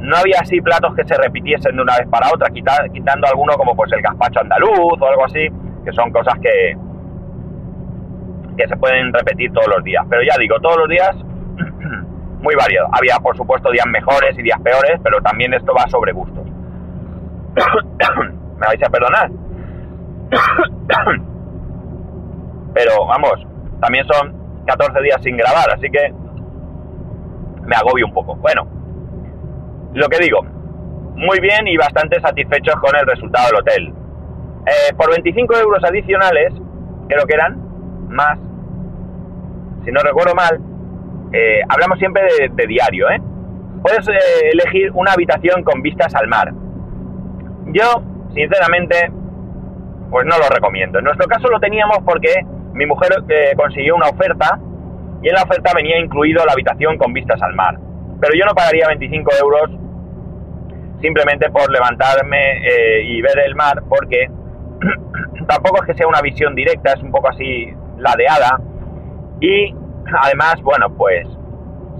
no 0.00 0.16
había 0.16 0.38
así 0.40 0.60
platos 0.60 0.94
que 0.94 1.04
se 1.04 1.14
repitiesen 1.16 1.76
de 1.76 1.82
una 1.82 1.96
vez 1.98 2.08
para 2.08 2.28
otra, 2.32 2.48
quitando 2.50 3.26
alguno 3.26 3.54
como 3.54 3.76
pues 3.76 3.92
el 3.92 4.00
gazpacho 4.00 4.40
andaluz 4.40 5.00
o 5.00 5.06
algo 5.06 5.24
así, 5.24 5.46
que 5.84 5.92
son 5.92 6.10
cosas 6.10 6.34
que, 6.40 6.76
que 8.56 8.66
se 8.66 8.76
pueden 8.76 9.12
repetir 9.12 9.52
todos 9.52 9.68
los 9.68 9.84
días. 9.84 10.04
Pero 10.08 10.22
ya 10.22 10.36
digo, 10.38 10.58
todos 10.60 10.78
los 10.78 10.88
días 10.88 11.14
muy 12.40 12.54
variado. 12.54 12.88
Había 12.92 13.18
por 13.18 13.36
supuesto 13.36 13.70
días 13.70 13.86
mejores 13.86 14.38
y 14.38 14.42
días 14.42 14.60
peores, 14.60 14.98
pero 15.02 15.20
también 15.20 15.52
esto 15.54 15.72
va 15.74 15.86
sobre 15.88 16.12
gustos. 16.12 16.44
Me 18.58 18.66
vais 18.66 18.82
a 18.82 18.90
perdonar. 18.90 19.30
pero 22.74 23.06
vamos, 23.06 23.46
también 23.80 24.06
son 24.06 24.64
14 24.66 25.02
días 25.02 25.20
sin 25.22 25.36
grabar, 25.36 25.68
así 25.74 25.90
que 25.90 26.12
me 27.64 27.76
agobio 27.76 28.06
un 28.06 28.12
poco. 28.12 28.36
Bueno, 28.36 28.66
lo 29.94 30.08
que 30.08 30.18
digo, 30.22 30.42
muy 31.20 31.38
bien 31.40 31.66
y 31.68 31.76
bastante 31.76 32.20
satisfechos 32.20 32.74
con 32.76 32.96
el 32.96 33.06
resultado 33.06 33.46
del 33.48 33.60
hotel. 33.60 33.94
Eh, 34.66 34.94
por 34.96 35.10
25 35.10 35.56
euros 35.56 35.82
adicionales, 35.84 36.52
creo 37.08 37.26
que 37.26 37.34
eran 37.34 37.58
más, 38.08 38.38
si 39.84 39.90
no 39.92 40.00
recuerdo 40.02 40.34
mal, 40.34 40.60
eh, 41.32 41.60
hablamos 41.68 41.98
siempre 41.98 42.22
de, 42.50 42.66
diario, 42.66 43.10
¿eh? 43.10 43.20
Puedes 43.82 44.06
eh, 44.08 44.50
elegir 44.52 44.90
una 44.94 45.12
habitación 45.12 45.62
con 45.62 45.82
vistas 45.82 46.14
al 46.14 46.28
mar. 46.28 46.52
Yo, 47.66 48.02
sinceramente, 48.34 49.10
pues 50.10 50.26
no 50.26 50.38
lo 50.38 50.48
recomiendo. 50.52 50.98
En 50.98 51.04
nuestro 51.04 51.26
caso 51.28 51.48
lo 51.48 51.60
teníamos 51.60 51.98
porque 52.04 52.34
mi 52.74 52.84
mujer 52.84 53.10
consiguió 53.56 53.96
una 53.96 54.08
oferta 54.08 54.58
y 55.22 55.28
en 55.28 55.34
la 55.34 55.42
oferta 55.42 55.72
venía 55.74 55.98
incluido 55.98 56.44
la 56.44 56.52
habitación 56.52 56.98
con 56.98 57.12
vistas 57.12 57.40
al 57.42 57.54
mar. 57.54 57.78
Pero 58.20 58.34
yo 58.34 58.44
no 58.44 58.54
pagaría 58.54 58.88
25 58.88 59.30
euros 59.40 59.79
simplemente 61.00 61.50
por 61.50 61.70
levantarme 61.70 62.58
eh, 62.58 63.02
y 63.04 63.22
ver 63.22 63.38
el 63.46 63.54
mar, 63.54 63.82
porque 63.88 64.28
tampoco 65.48 65.82
es 65.82 65.86
que 65.86 65.94
sea 65.94 66.06
una 66.06 66.20
visión 66.20 66.54
directa, 66.54 66.92
es 66.92 67.02
un 67.02 67.10
poco 67.10 67.28
así 67.28 67.72
ladeada. 67.98 68.60
Y 69.40 69.74
además, 70.22 70.60
bueno, 70.62 70.90
pues 70.96 71.26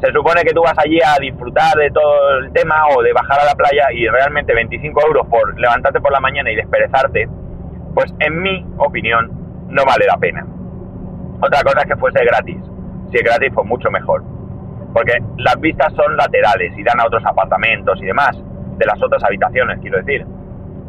se 0.00 0.12
supone 0.12 0.42
que 0.42 0.52
tú 0.52 0.62
vas 0.62 0.78
allí 0.78 0.98
a 1.04 1.18
disfrutar 1.20 1.74
de 1.76 1.90
todo 1.90 2.38
el 2.38 2.52
tema 2.52 2.76
o 2.96 3.02
de 3.02 3.12
bajar 3.12 3.40
a 3.40 3.44
la 3.44 3.54
playa 3.54 3.92
y 3.92 4.08
realmente 4.08 4.54
25 4.54 5.06
euros 5.06 5.26
por 5.28 5.58
levantarte 5.58 6.00
por 6.00 6.12
la 6.12 6.20
mañana 6.20 6.50
y 6.50 6.56
desperezarte, 6.56 7.28
pues 7.94 8.14
en 8.20 8.40
mi 8.40 8.66
opinión 8.78 9.30
no 9.68 9.84
vale 9.84 10.06
la 10.06 10.16
pena. 10.16 10.46
Otra 11.42 11.62
cosa 11.62 11.80
es 11.80 11.86
que 11.86 11.96
fuese 11.96 12.24
gratis. 12.24 12.58
Si 13.10 13.16
es 13.16 13.22
gratis, 13.22 13.50
pues 13.54 13.66
mucho 13.66 13.90
mejor. 13.90 14.22
Porque 14.92 15.22
las 15.36 15.58
vistas 15.60 15.92
son 15.94 16.16
laterales 16.16 16.76
y 16.76 16.82
dan 16.82 17.00
a 17.00 17.06
otros 17.06 17.24
apartamentos 17.24 18.00
y 18.02 18.06
demás, 18.06 18.36
de 18.80 18.86
las 18.86 19.00
otras 19.02 19.22
habitaciones, 19.22 19.78
quiero 19.80 19.98
decir. 19.98 20.26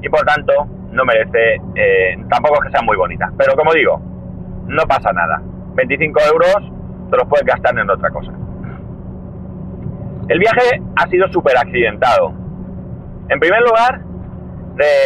Y 0.01 0.09
por 0.09 0.21
tanto, 0.21 0.53
no 0.91 1.05
merece, 1.05 1.61
eh, 1.75 2.17
tampoco 2.29 2.55
es 2.55 2.67
que 2.67 2.71
sean 2.71 2.85
muy 2.85 2.97
bonitas. 2.97 3.31
Pero 3.37 3.53
como 3.55 3.73
digo, 3.73 4.01
no 4.67 4.83
pasa 4.87 5.11
nada. 5.11 5.41
25 5.75 6.19
euros 6.33 6.71
te 7.11 7.17
los 7.17 7.27
puedes 7.27 7.45
gastar 7.45 7.77
en 7.77 7.89
otra 7.89 8.09
cosa. 8.09 8.31
El 10.29 10.39
viaje 10.39 10.81
ha 10.95 11.07
sido 11.07 11.27
súper 11.27 11.57
accidentado. 11.57 12.33
En 13.27 13.39
primer 13.39 13.61
lugar, 13.61 14.01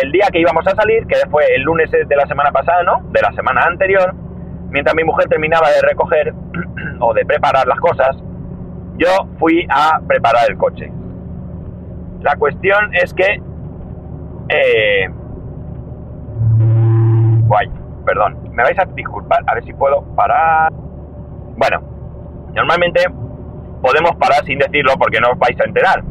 el 0.04 0.12
día 0.12 0.28
que 0.32 0.40
íbamos 0.40 0.66
a 0.68 0.76
salir, 0.76 1.08
que 1.08 1.16
fue 1.32 1.44
el 1.56 1.64
lunes 1.64 1.90
de 1.92 2.16
la 2.16 2.28
semana 2.28 2.52
pasada, 2.52 2.84
¿no? 2.84 3.02
De 3.12 3.22
la 3.22 3.32
semana 3.34 3.64
anterior, 3.64 4.14
mientras 4.70 4.96
mi 4.96 5.04
mujer 5.04 5.28
terminaba 5.28 5.70
de 5.70 5.82
recoger 5.82 6.34
o 7.00 7.14
de 7.14 7.26
preparar 7.26 7.68
las 7.68 7.80
cosas, 7.80 8.16
yo 8.98 9.10
fui 9.40 9.66
a 9.70 10.00
preparar 10.08 10.50
el 10.50 10.58
coche. 10.58 10.92
La 12.26 12.36
cuestión 12.38 12.90
es 12.96 13.14
que... 13.14 13.40
Eh, 14.50 15.08
guay, 17.46 17.70
perdón, 18.04 18.50
me 18.52 18.64
vais 18.64 18.80
a 18.80 18.86
disculpar, 18.86 19.44
a 19.46 19.54
ver 19.54 19.64
si 19.64 19.74
puedo 19.74 20.02
parar. 20.16 20.74
Bueno, 21.56 21.84
normalmente 22.56 23.02
podemos 23.80 24.16
parar 24.16 24.44
sin 24.44 24.58
decirlo 24.58 24.94
porque 24.98 25.22
no 25.22 25.30
os 25.34 25.38
vais 25.38 25.60
a 25.62 25.66
enterar. 25.66 26.04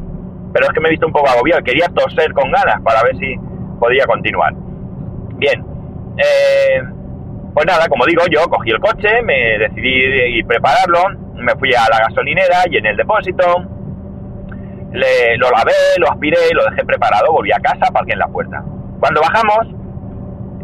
Pero 0.52 0.66
es 0.66 0.72
que 0.72 0.80
me 0.80 0.86
he 0.86 0.90
visto 0.92 1.08
un 1.08 1.12
poco 1.12 1.28
agobiado, 1.28 1.64
quería 1.64 1.88
toser 1.88 2.32
con 2.32 2.48
ganas 2.52 2.80
para 2.82 3.02
ver 3.02 3.16
si 3.16 3.34
podía 3.80 4.06
continuar. 4.06 4.54
Bien, 5.34 5.66
eh, 6.16 6.80
pues 7.52 7.66
nada, 7.66 7.88
como 7.88 8.06
digo, 8.06 8.22
yo 8.30 8.48
cogí 8.48 8.70
el 8.70 8.78
coche, 8.78 9.20
me 9.24 9.58
decidí 9.58 10.38
ir 10.38 10.46
prepararlo, 10.46 11.08
me 11.34 11.56
fui 11.56 11.74
a 11.74 11.88
la 11.90 12.06
gasolinera 12.06 12.62
y 12.70 12.76
en 12.76 12.86
el 12.86 12.96
depósito, 12.96 13.64
le, 14.94 15.36
lo 15.38 15.50
lavé, 15.50 15.72
lo 15.98 16.08
aspiré, 16.08 16.38
lo 16.52 16.64
dejé 16.70 16.84
preparado, 16.84 17.32
volví 17.32 17.50
a 17.50 17.58
casa, 17.58 17.92
parqué 17.92 18.12
en 18.12 18.20
la 18.20 18.28
puerta. 18.28 18.62
Cuando 19.00 19.20
bajamos, 19.20 19.66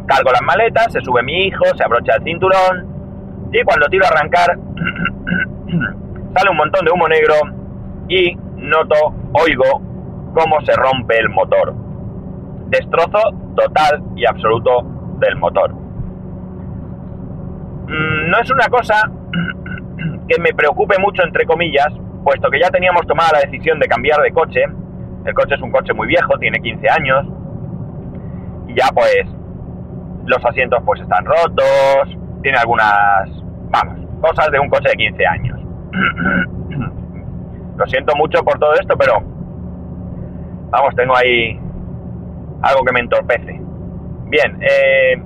cargo 0.07 0.31
las 0.31 0.43
maletas, 0.43 0.93
se 0.93 1.01
sube 1.01 1.23
mi 1.25 1.47
hijo, 1.47 1.65
se 1.77 1.85
abrocha 1.85 2.15
el 2.17 2.23
cinturón 2.23 3.51
y 3.53 3.63
cuando 3.65 3.89
tiro 3.89 4.05
a 4.07 4.09
arrancar 4.09 4.57
sale 6.37 6.51
un 6.51 6.57
montón 6.57 6.85
de 6.85 6.93
humo 6.93 7.09
negro 7.09 7.35
y 8.09 8.37
noto, 8.57 8.95
oigo 9.33 9.65
cómo 10.33 10.61
se 10.65 10.75
rompe 10.75 11.19
el 11.19 11.29
motor. 11.31 11.75
Destrozo 12.69 13.21
total 13.57 14.01
y 14.15 14.25
absoluto 14.27 14.83
del 15.19 15.37
motor. 15.37 15.73
Mm, 17.89 18.31
no 18.31 18.39
es 18.41 18.49
una 18.53 18.69
cosa 18.69 19.11
que 20.29 20.41
me 20.41 20.53
preocupe 20.55 20.97
mucho, 21.01 21.25
entre 21.25 21.45
comillas, 21.47 21.89
puesto 22.25 22.51
que 22.51 22.61
ya 22.61 22.71
teníamos 22.71 23.07
tomada 23.07 23.31
la 23.35 23.41
decisión 23.41 23.79
de 23.79 23.87
cambiar 23.87 24.21
de 24.21 24.33
coche. 24.33 24.65
El 25.25 25.35
coche 25.35 25.55
es 25.55 25.61
un 25.61 25.71
coche 25.71 25.93
muy 25.93 26.07
viejo, 26.07 26.39
tiene 26.39 26.61
15 26.61 26.89
años. 26.89 27.27
Y 28.69 28.75
ya 28.75 28.89
pues 28.95 29.25
los 30.27 30.45
asientos 30.45 30.83
pues 30.85 31.01
están 31.01 31.25
rotos, 31.25 32.17
tiene 32.43 32.59
algunas, 32.59 33.29
vamos, 33.71 34.07
cosas 34.21 34.51
de 34.51 34.59
un 34.59 34.69
coche 34.69 34.89
de 34.91 34.97
15 34.97 35.27
años. 35.27 35.61
Lo 37.77 37.87
siento 37.87 38.15
mucho 38.17 38.43
por 38.43 38.59
todo 38.59 38.75
esto, 38.75 38.97
pero 38.97 39.15
vamos, 40.71 40.95
tengo 40.95 41.17
ahí 41.17 41.59
algo 42.63 42.85
que 42.85 42.93
me 42.93 43.01
entorpece. 43.01 43.61
Bien, 44.27 44.59
eh, 44.61 45.21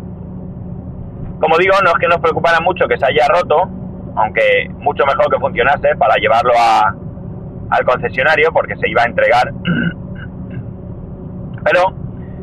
como 1.40 1.58
digo, 1.58 1.74
no 1.84 1.90
es 1.90 1.96
que 1.98 2.08
nos 2.08 2.20
preocupara 2.20 2.60
mucho 2.60 2.86
que 2.86 2.96
se 2.96 3.06
haya 3.06 3.26
roto, 3.28 3.68
aunque 4.16 4.68
mucho 4.78 5.04
mejor 5.06 5.30
que 5.30 5.38
funcionase 5.40 5.96
para 5.96 6.14
llevarlo 6.16 6.52
a, 6.58 6.94
al 7.70 7.84
concesionario 7.84 8.52
porque 8.52 8.76
se 8.76 8.88
iba 8.88 9.02
a 9.02 9.06
entregar. 9.06 9.52
Pero, 11.64 11.94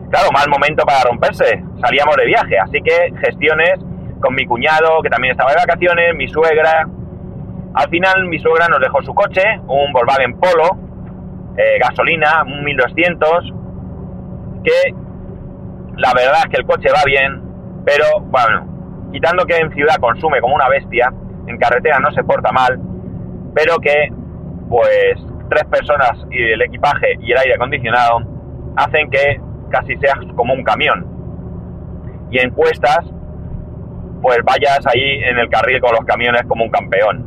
claro, 0.10 0.32
mal 0.34 0.50
momento 0.50 0.84
para 0.86 1.04
romperse. 1.04 1.63
Salíamos 1.80 2.16
de 2.18 2.25
viaje, 2.25 2.58
así 2.60 2.82
que 2.82 3.13
gestiones 3.24 3.80
con 4.20 4.36
mi 4.36 4.46
cuñado, 4.46 5.01
que 5.01 5.10
también 5.10 5.32
estaba 5.32 5.51
de 5.51 5.58
vacaciones, 5.58 6.16
mi 6.16 6.28
suegra. 6.28 6.88
Al 7.74 7.90
final, 7.90 8.28
mi 8.28 8.40
suegra 8.40 8.68
nos 8.68 8.80
dejó 8.80 9.01
su 9.01 9.13
coche, 9.13 9.44
un 9.68 9.94
Volkswagen 9.94 10.40
Polo, 10.40 10.78
eh, 11.58 11.80
gasolina, 11.80 12.44
un 12.44 12.63
1200, 12.63 13.54
que 14.63 14.94
la 15.98 16.13
verdad 16.13 16.40
es 16.46 16.50
que 16.50 16.58
el 16.58 16.66
coche 16.66 16.90
va 16.90 17.04
bien, 17.06 17.42
pero 17.86 18.06
bueno, 18.22 19.10
quitando 19.12 19.46
que 19.46 19.58
en 19.58 19.72
ciudad 19.74 19.96
consume 20.00 20.42
como 20.42 20.56
una 20.56 20.70
bestia, 20.70 21.12
en 21.48 21.58
carretera 21.58 22.00
no 22.00 22.12
se 22.12 22.24
porta 22.24 22.52
mal, 22.52 22.80
pero 23.54 23.78
que 23.80 24.12
pues 24.70 25.16
tres 25.50 25.66
personas 25.66 26.12
y 26.32 26.42
el 26.42 26.62
equipaje 26.62 27.18
y 27.20 27.32
el 27.32 27.38
aire 27.38 27.56
acondicionado 27.56 28.22
hacen 28.78 29.10
que 29.10 29.40
casi 29.70 29.98
seas 29.98 30.18
como 30.36 30.54
un 30.54 30.64
camión. 30.64 31.06
Y 32.30 32.40
en 32.40 32.52
cuestas, 32.52 33.00
pues 34.22 34.38
vayas 34.44 34.80
ahí 34.88 35.24
en 35.24 35.38
el 35.38 35.50
carril 35.50 35.82
con 35.82 35.92
los 35.92 36.06
camiones 36.06 36.44
como 36.48 36.64
un 36.64 36.70
campeón. 36.70 37.26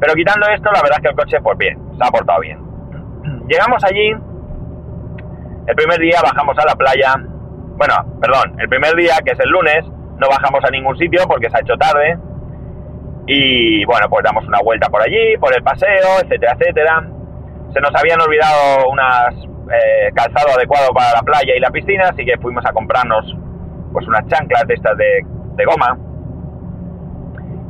Pero 0.00 0.14
quitando 0.14 0.46
esto, 0.48 0.70
la 0.72 0.82
verdad 0.82 0.98
es 0.98 1.02
que 1.02 1.08
el 1.08 1.16
coche, 1.16 1.40
pues 1.42 1.58
bien, 1.58 1.78
se 1.96 2.04
ha 2.04 2.10
portado 2.10 2.40
bien. 2.40 2.58
Llegamos 3.48 3.84
allí, 3.84 4.10
el 5.66 5.76
primer 5.76 6.00
día 6.00 6.20
bajamos 6.22 6.56
a 6.58 6.66
la 6.66 6.74
playa, 6.74 7.14
bueno, 7.76 7.94
perdón, 8.20 8.58
el 8.58 8.68
primer 8.68 8.94
día, 8.94 9.18
que 9.24 9.32
es 9.32 9.40
el 9.40 9.50
lunes, 9.50 9.84
no 10.18 10.28
bajamos 10.28 10.64
a 10.64 10.70
ningún 10.70 10.96
sitio 10.96 11.22
porque 11.26 11.50
se 11.50 11.56
ha 11.56 11.60
hecho 11.60 11.76
tarde. 11.76 12.18
Y 13.32 13.84
bueno, 13.84 14.10
pues 14.10 14.24
damos 14.24 14.44
una 14.48 14.58
vuelta 14.60 14.88
por 14.88 15.00
allí, 15.00 15.36
por 15.38 15.54
el 15.54 15.62
paseo, 15.62 16.18
etcétera, 16.20 16.56
etcétera. 16.58 17.08
Se 17.72 17.80
nos 17.80 17.94
habían 17.94 18.20
olvidado 18.20 18.90
unas 18.90 19.32
eh, 19.72 20.10
calzado 20.12 20.52
adecuado 20.56 20.92
para 20.92 21.12
la 21.12 21.22
playa 21.22 21.54
y 21.56 21.60
la 21.60 21.70
piscina, 21.70 22.08
así 22.08 22.24
que 22.24 22.36
fuimos 22.38 22.66
a 22.66 22.72
comprarnos 22.72 23.24
pues 23.92 24.04
unas 24.08 24.26
chanclas 24.26 24.66
de 24.66 24.74
estas 24.74 24.96
de, 24.96 25.24
de 25.54 25.64
goma. 25.64 25.96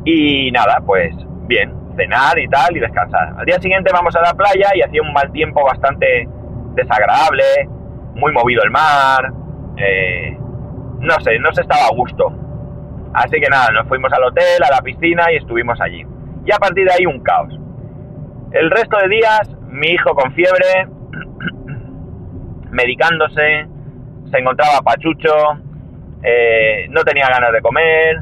Y 0.07 0.51
nada, 0.51 0.81
pues 0.87 1.15
bien, 1.47 1.75
cenar 1.95 2.39
y 2.39 2.49
tal 2.49 2.75
y 2.75 2.81
descansar. 2.81 3.35
Al 3.37 3.45
día 3.45 3.61
siguiente 3.61 3.91
vamos 3.93 4.17
a 4.17 4.23
la 4.23 4.33
playa 4.33 4.71
y 4.75 4.81
hacía 4.81 5.03
un 5.03 5.13
mal 5.13 5.31
tiempo 5.31 5.63
bastante 5.63 6.27
desagradable, 6.75 7.69
muy 8.15 8.33
movido 8.33 8.63
el 8.63 8.71
mar, 8.71 9.31
eh, 9.77 10.39
no 11.01 11.21
sé, 11.21 11.39
no 11.39 11.53
se 11.53 11.61
estaba 11.61 11.85
a 11.85 11.95
gusto. 11.95 12.33
Así 13.13 13.41
que 13.41 13.49
nada, 13.51 13.71
nos 13.73 13.89
fuimos 13.89 14.13
al 14.13 14.25
hotel, 14.25 14.63
a 14.65 14.71
la 14.71 14.81
piscina 14.83 15.33
y 15.33 15.37
estuvimos 15.37 15.81
allí. 15.81 16.05
Y 16.45 16.53
a 16.53 16.59
partir 16.59 16.85
de 16.87 16.93
ahí 16.93 17.07
un 17.07 17.21
caos. 17.21 17.53
El 18.53 18.71
resto 18.71 18.97
de 18.99 19.09
días, 19.09 19.51
mi 19.69 19.89
hijo 19.89 20.15
con 20.15 20.33
fiebre, 20.33 20.89
medicándose, 22.71 23.67
se 24.31 24.39
encontraba 24.39 24.81
pachucho, 24.83 25.33
eh, 26.23 26.87
no 26.91 27.03
tenía 27.03 27.29
ganas 27.29 27.53
de 27.53 27.61
comer. 27.61 28.21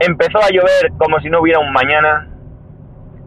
Empezó 0.00 0.38
a 0.38 0.50
llover 0.50 0.92
como 0.98 1.20
si 1.20 1.30
no 1.30 1.40
hubiera 1.40 1.60
un 1.60 1.72
mañana. 1.72 2.28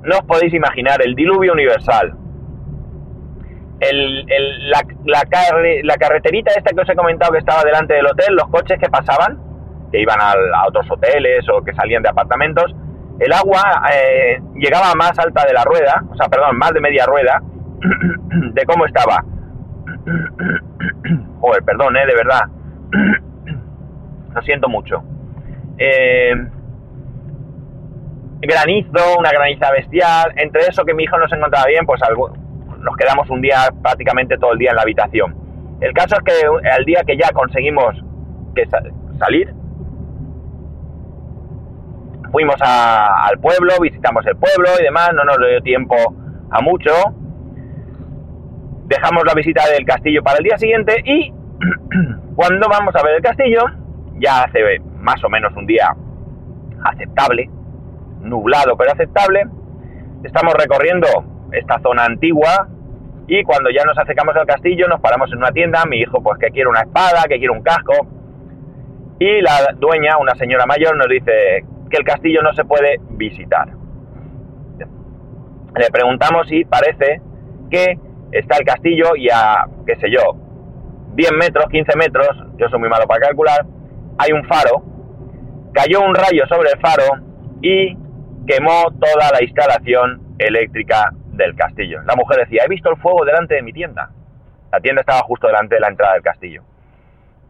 No 0.04 0.18
os 0.18 0.24
podéis 0.26 0.54
imaginar 0.54 1.02
el 1.04 1.16
diluvio 1.16 1.54
universal 1.54 2.16
el, 3.80 4.26
la, 4.70 4.82
la, 5.06 5.96
carreterita 5.98 6.52
esta 6.56 6.72
que 6.72 6.82
os 6.82 6.90
he 6.90 6.96
comentado 6.96 7.32
que 7.32 7.40
estaba 7.40 7.64
delante 7.64 7.94
del 7.94 8.08
hotel, 8.08 8.36
los 8.36 8.48
coches 8.50 8.80
que 8.80 8.90
pasaban, 8.90 9.40
que 9.92 10.02
iban 10.02 10.20
a, 10.20 10.34
otros 10.68 10.90
hoteles 10.90 11.46
o 11.50 11.64
que 11.64 11.74
salían 11.74 12.04
de 12.04 12.10
apartamentos, 12.10 12.76
el 13.20 13.34
agua 13.34 13.84
eh, 13.94 14.40
llegaba 14.56 14.94
más 14.96 15.18
alta 15.18 15.46
de 15.46 15.54
la 15.54 15.64
rueda, 15.64 16.04
o 16.10 16.16
sea, 16.16 16.28
perdón, 16.28 16.58
más 16.58 16.72
de 16.72 16.82
media 16.82 17.06
rueda, 17.06 17.42
de 18.54 18.66
cómo 18.66 18.86
estaba. 18.86 19.24
Joder, 21.40 21.64
perdón, 21.64 21.98
eh, 21.98 22.06
de 22.06 22.16
verdad. 22.16 22.42
Lo 24.36 24.42
siento 24.44 24.70
mucho. 24.70 25.04
Eh, 25.78 26.34
granizo, 28.42 29.18
una 29.18 29.32
graniza 29.32 29.72
bestial. 29.72 30.34
Entre 30.36 30.62
eso 30.62 30.86
que 30.86 30.94
mi 30.94 31.04
hijo 31.04 31.18
no 31.18 31.28
se 31.28 31.36
encontraba 31.36 31.66
bien, 31.68 31.86
pues 31.86 32.02
algo, 32.04 32.30
nos 32.80 32.96
quedamos 32.98 33.30
un 33.30 33.42
día 33.42 33.70
prácticamente 33.82 34.38
todo 34.38 34.54
el 34.54 34.60
día 34.60 34.72
en 34.72 34.76
la 34.76 34.84
habitación. 34.84 35.36
El 35.82 35.94
caso 35.94 36.16
es 36.16 36.24
que 36.24 36.70
el 36.78 36.86
día 36.86 37.04
que 37.06 37.18
ya 37.18 37.32
conseguimos 37.32 37.96
que 38.56 38.66
salir, 39.20 39.54
fuimos 42.32 42.56
al 42.62 43.40
pueblo, 43.40 43.74
visitamos 43.82 44.26
el 44.26 44.36
pueblo 44.36 44.70
y 44.80 44.84
demás, 44.84 45.12
no 45.14 45.24
nos 45.24 45.38
dio 45.38 45.62
tiempo 45.62 45.96
a 46.50 46.62
mucho. 46.62 46.92
Dejamos 48.86 49.24
la 49.26 49.34
visita 49.34 49.64
del 49.70 49.86
castillo 49.86 50.24
para 50.24 50.38
el 50.38 50.44
día 50.44 50.58
siguiente 50.58 51.02
y 51.04 51.32
cuando 52.36 52.68
vamos 52.70 52.96
a 52.96 53.04
ver 53.04 53.16
el 53.16 53.22
castillo, 53.22 53.62
ya 54.20 54.44
hace 54.44 54.60
más 55.00 55.24
o 55.24 55.30
menos 55.30 55.54
un 55.56 55.66
día 55.66 55.96
aceptable, 56.84 57.50
nublado 58.22 58.78
pero 58.78 58.92
aceptable, 58.92 59.46
estamos 60.24 60.54
recorriendo 60.54 61.08
esta 61.52 61.80
zona 61.80 62.06
antigua 62.06 62.68
y 63.28 63.44
cuando 63.44 63.70
ya 63.70 63.84
nos 63.84 63.98
acercamos 63.98 64.36
al 64.36 64.46
castillo 64.46 64.88
nos 64.88 65.02
paramos 65.02 65.32
en 65.32 65.40
una 65.40 65.52
tienda, 65.52 65.84
mi 65.86 65.98
hijo 65.98 66.22
pues 66.24 66.40
que 66.40 66.50
quiere 66.50 66.70
una 66.70 66.82
espada, 66.82 67.24
que 67.28 67.38
quiere 67.38 67.52
un 67.52 67.62
casco 67.62 68.08
y 69.20 69.42
la 69.42 69.74
dueña, 69.76 70.18
una 70.18 70.36
señora 70.36 70.66
mayor, 70.66 70.96
nos 70.96 71.08
dice 71.08 71.66
que 71.90 71.98
el 71.98 72.04
castillo 72.04 72.42
no 72.42 72.54
se 72.54 72.66
puede 72.66 73.00
visitar. 73.12 73.70
Le 75.76 75.90
preguntamos 75.92 76.52
y 76.52 76.66
parece 76.66 77.22
que 77.70 78.00
está 78.32 78.58
el 78.58 78.66
castillo 78.66 79.16
y 79.16 79.30
a, 79.30 79.66
qué 79.86 79.96
sé 79.98 80.10
yo, 80.10 80.36
10 81.14 81.32
metros, 81.34 81.66
15 81.70 81.98
metros, 81.98 82.30
yo 82.58 82.70
soy 82.70 82.80
muy 82.80 82.90
malo 82.90 83.06
para 83.08 83.28
calcular, 83.28 83.66
hay 84.18 84.32
un 84.32 84.44
faro, 84.46 84.84
cayó 85.74 86.02
un 86.02 86.16
rayo 86.16 86.46
sobre 86.48 86.72
el 86.72 86.80
faro 86.80 87.04
y 87.62 87.96
quemó 88.48 88.92
toda 89.00 89.32
la 89.32 89.44
instalación 89.44 90.36
eléctrica 90.40 91.12
del 91.34 91.56
castillo. 91.56 92.02
La 92.04 92.16
mujer 92.16 92.40
decía, 92.40 92.64
he 92.66 92.70
visto 92.70 92.90
el 92.90 92.98
fuego 92.98 93.26
delante 93.26 93.56
de 93.56 93.62
mi 93.62 93.74
tienda. 93.74 94.10
La 94.72 94.80
tienda 94.80 95.02
estaba 95.02 95.22
justo 95.22 95.48
delante 95.48 95.76
de 95.76 95.82
la 95.82 95.90
entrada 95.90 96.14
del 96.14 96.24
castillo. 96.24 96.64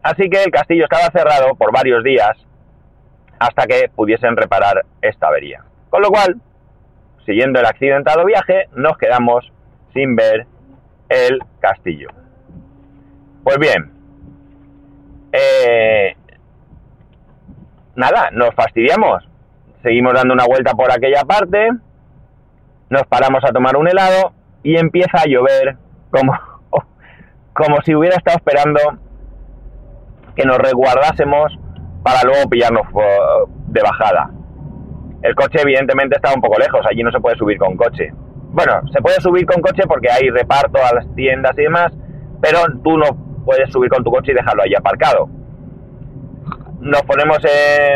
Así 0.04 0.30
que 0.30 0.44
el 0.44 0.52
castillo 0.52 0.84
estaba 0.84 1.10
cerrado 1.12 1.56
por 1.56 1.72
varios 1.74 2.04
días 2.04 2.38
hasta 3.40 3.66
que 3.68 3.90
pudiesen 3.94 4.36
reparar 4.36 4.86
esta 5.02 5.28
avería. 5.28 5.64
Con 5.90 6.02
lo 6.02 6.10
cual, 6.10 6.36
siguiendo 7.26 7.60
el 7.60 7.66
accidentado 7.66 8.26
viaje, 8.26 8.68
nos 8.74 8.98
quedamos 8.98 9.52
sin 9.94 10.16
ver 10.16 10.46
el 11.10 11.40
castillo. 11.60 12.10
Pues 13.44 13.58
bien, 13.60 13.92
eh, 15.32 16.16
nada, 17.96 18.30
nos 18.32 18.54
fastidiamos. 18.56 19.28
Seguimos 19.84 20.14
dando 20.14 20.34
una 20.34 20.46
vuelta 20.46 20.72
por 20.72 20.92
aquella 20.92 21.24
parte, 21.24 21.70
nos 22.90 23.04
paramos 23.08 23.44
a 23.44 23.54
tomar 23.54 23.78
un 23.78 23.88
helado 23.88 24.34
y 24.64 24.78
empieza 24.78 25.20
a 25.20 25.28
llover 25.28 25.78
como, 26.10 26.34
como 27.54 27.82
si 27.82 27.96
hubiera 27.96 28.18
estado 28.18 28.38
esperando 28.38 28.80
que 30.36 30.46
nos 30.46 30.58
resguardásemos 30.58 31.58
para 32.04 32.24
luego 32.24 32.50
pillarnos 32.50 32.88
de 33.68 33.82
bajada. 33.82 34.32
El 35.22 35.36
coche 35.36 35.60
evidentemente 35.62 36.16
estaba 36.16 36.36
un 36.36 36.42
poco 36.42 36.60
lejos, 36.60 36.86
allí 36.90 37.04
no 37.04 37.12
se 37.12 37.20
puede 37.20 37.38
subir 37.38 37.58
con 37.58 37.76
coche. 37.76 38.12
Bueno, 38.50 38.82
se 38.94 39.02
puede 39.02 39.20
subir 39.20 39.46
con 39.46 39.62
coche 39.62 39.84
porque 39.88 40.10
hay 40.12 40.30
reparto 40.30 40.80
a 40.84 40.96
las 40.96 41.14
tiendas 41.16 41.58
y 41.58 41.64
demás, 41.64 41.92
pero 42.42 42.60
tú 42.84 42.98
no 42.98 43.06
puedes 43.46 43.72
subir 43.72 43.90
con 43.90 44.04
tu 44.04 44.12
coche 44.12 44.32
y 44.32 44.36
dejarlo 44.36 44.64
ahí 44.64 44.74
aparcado. 44.76 45.30
Nos 46.80 47.02
ponemos, 47.04 47.40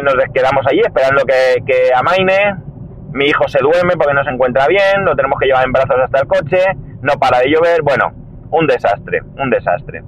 nos 0.03 0.15
quedamos 0.33 0.65
allí 0.67 0.81
esperando 0.81 1.23
que, 1.25 1.63
que 1.65 1.93
amaine. 1.95 2.55
Mi 3.13 3.25
hijo 3.25 3.47
se 3.47 3.59
duerme 3.59 3.93
porque 3.97 4.13
no 4.13 4.23
se 4.23 4.29
encuentra 4.29 4.67
bien, 4.67 5.03
lo 5.03 5.15
tenemos 5.15 5.37
que 5.39 5.45
llevar 5.45 5.65
en 5.65 5.73
brazos 5.73 5.97
hasta 6.01 6.21
el 6.21 6.27
coche, 6.27 6.63
no 7.01 7.13
para 7.19 7.39
de 7.39 7.49
llover, 7.49 7.81
bueno, 7.81 8.13
un 8.51 8.67
desastre, 8.67 9.21
un 9.37 9.49
desastre. 9.49 10.01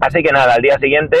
Así 0.00 0.22
que 0.22 0.32
nada, 0.32 0.54
al 0.54 0.62
día 0.62 0.78
siguiente, 0.78 1.18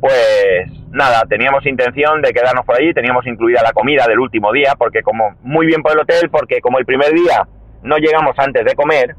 pues 0.00 0.70
nada, 0.90 1.22
teníamos 1.28 1.66
intención 1.66 2.22
de 2.22 2.32
quedarnos 2.32 2.64
por 2.64 2.76
allí, 2.76 2.92
teníamos 2.92 3.26
incluida 3.26 3.62
la 3.62 3.72
comida 3.72 4.06
del 4.06 4.20
último 4.20 4.52
día, 4.52 4.74
porque 4.78 5.02
como 5.02 5.36
muy 5.42 5.66
bien 5.66 5.82
por 5.82 5.92
el 5.92 6.00
hotel, 6.00 6.30
porque 6.30 6.60
como 6.60 6.78
el 6.78 6.86
primer 6.86 7.12
día 7.12 7.46
no 7.82 7.96
llegamos 7.98 8.38
antes 8.38 8.64
de 8.64 8.74
comer, 8.74 9.14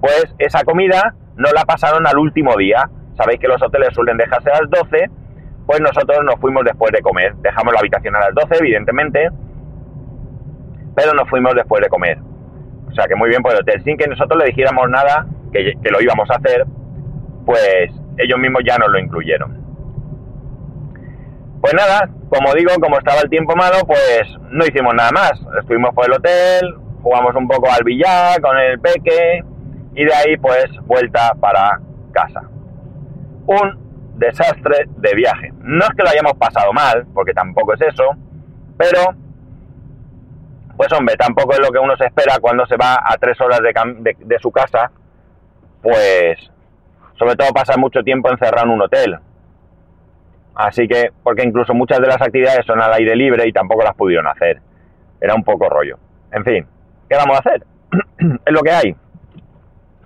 pues 0.00 0.34
esa 0.38 0.64
comida 0.64 1.14
no 1.36 1.50
la 1.52 1.64
pasaron 1.64 2.06
al 2.06 2.18
último 2.18 2.56
día. 2.56 2.88
Sabéis 3.16 3.40
que 3.40 3.48
los 3.48 3.62
hoteles 3.62 3.90
suelen 3.94 4.16
dejarse 4.16 4.50
a 4.50 4.60
las 4.60 4.70
12, 4.70 5.10
pues 5.66 5.80
nosotros 5.80 6.24
nos 6.24 6.40
fuimos 6.40 6.64
después 6.64 6.90
de 6.92 7.02
comer. 7.02 7.34
Dejamos 7.36 7.72
la 7.72 7.80
habitación 7.80 8.16
a 8.16 8.20
las 8.20 8.34
12, 8.34 8.56
evidentemente, 8.60 9.28
pero 10.94 11.14
nos 11.14 11.28
fuimos 11.28 11.54
después 11.54 11.82
de 11.82 11.88
comer. 11.88 12.18
O 12.88 12.92
sea 12.92 13.06
que 13.06 13.14
muy 13.14 13.28
bien 13.28 13.42
por 13.42 13.52
el 13.52 13.60
hotel, 13.60 13.82
sin 13.84 13.96
que 13.96 14.08
nosotros 14.08 14.38
le 14.38 14.46
dijéramos 14.46 14.88
nada, 14.90 15.26
que, 15.52 15.74
lo 15.90 16.00
íbamos 16.00 16.28
a 16.30 16.34
hacer, 16.34 16.64
pues 17.46 17.90
ellos 18.18 18.38
mismos 18.38 18.62
ya 18.66 18.78
nos 18.78 18.90
lo 18.90 18.98
incluyeron. 18.98 19.59
Pues 21.60 21.74
nada, 21.74 22.08
como 22.30 22.54
digo, 22.54 22.70
como 22.80 22.98
estaba 22.98 23.20
el 23.20 23.28
tiempo 23.28 23.54
malo, 23.54 23.78
pues 23.86 24.22
no 24.50 24.64
hicimos 24.64 24.94
nada 24.94 25.10
más. 25.12 25.32
Estuvimos 25.60 25.94
por 25.94 26.06
el 26.06 26.14
hotel, 26.14 26.74
jugamos 27.02 27.34
un 27.34 27.46
poco 27.46 27.68
al 27.70 27.84
billar 27.84 28.40
con 28.40 28.56
el 28.56 28.80
peque 28.80 29.44
y 29.94 30.04
de 30.04 30.14
ahí 30.14 30.36
pues 30.38 30.66
vuelta 30.84 31.32
para 31.38 31.80
casa. 32.12 32.42
Un 33.46 34.14
desastre 34.16 34.86
de 34.96 35.14
viaje. 35.14 35.52
No 35.58 35.84
es 35.84 35.90
que 35.90 36.02
lo 36.02 36.10
hayamos 36.10 36.34
pasado 36.34 36.72
mal, 36.72 37.06
porque 37.12 37.34
tampoco 37.34 37.74
es 37.74 37.82
eso, 37.82 38.04
pero 38.78 39.00
pues 40.76 40.90
hombre, 40.94 41.14
tampoco 41.16 41.52
es 41.52 41.60
lo 41.60 41.70
que 41.70 41.78
uno 41.78 41.94
se 41.96 42.06
espera 42.06 42.38
cuando 42.40 42.64
se 42.64 42.76
va 42.76 42.94
a 42.94 43.16
tres 43.18 43.38
horas 43.38 43.60
de, 43.60 44.16
de 44.18 44.38
su 44.38 44.50
casa, 44.50 44.90
pues 45.82 46.38
sobre 47.18 47.36
todo 47.36 47.52
pasar 47.52 47.78
mucho 47.78 48.02
tiempo 48.02 48.30
encerrado 48.30 48.66
en 48.66 48.72
un 48.72 48.82
hotel. 48.82 49.18
Así 50.54 50.86
que, 50.88 51.10
porque 51.22 51.42
incluso 51.42 51.74
muchas 51.74 52.00
de 52.00 52.06
las 52.06 52.20
actividades 52.20 52.66
son 52.66 52.80
al 52.82 52.92
aire 52.92 53.16
libre 53.16 53.46
y 53.46 53.52
tampoco 53.52 53.82
las 53.82 53.94
pudieron 53.94 54.26
hacer. 54.26 54.60
Era 55.20 55.34
un 55.34 55.44
poco 55.44 55.68
rollo. 55.68 55.98
En 56.32 56.44
fin, 56.44 56.66
¿qué 57.08 57.16
vamos 57.16 57.36
a 57.36 57.40
hacer? 57.40 57.64
es 58.44 58.52
lo 58.52 58.60
que 58.60 58.70
hay. 58.70 58.96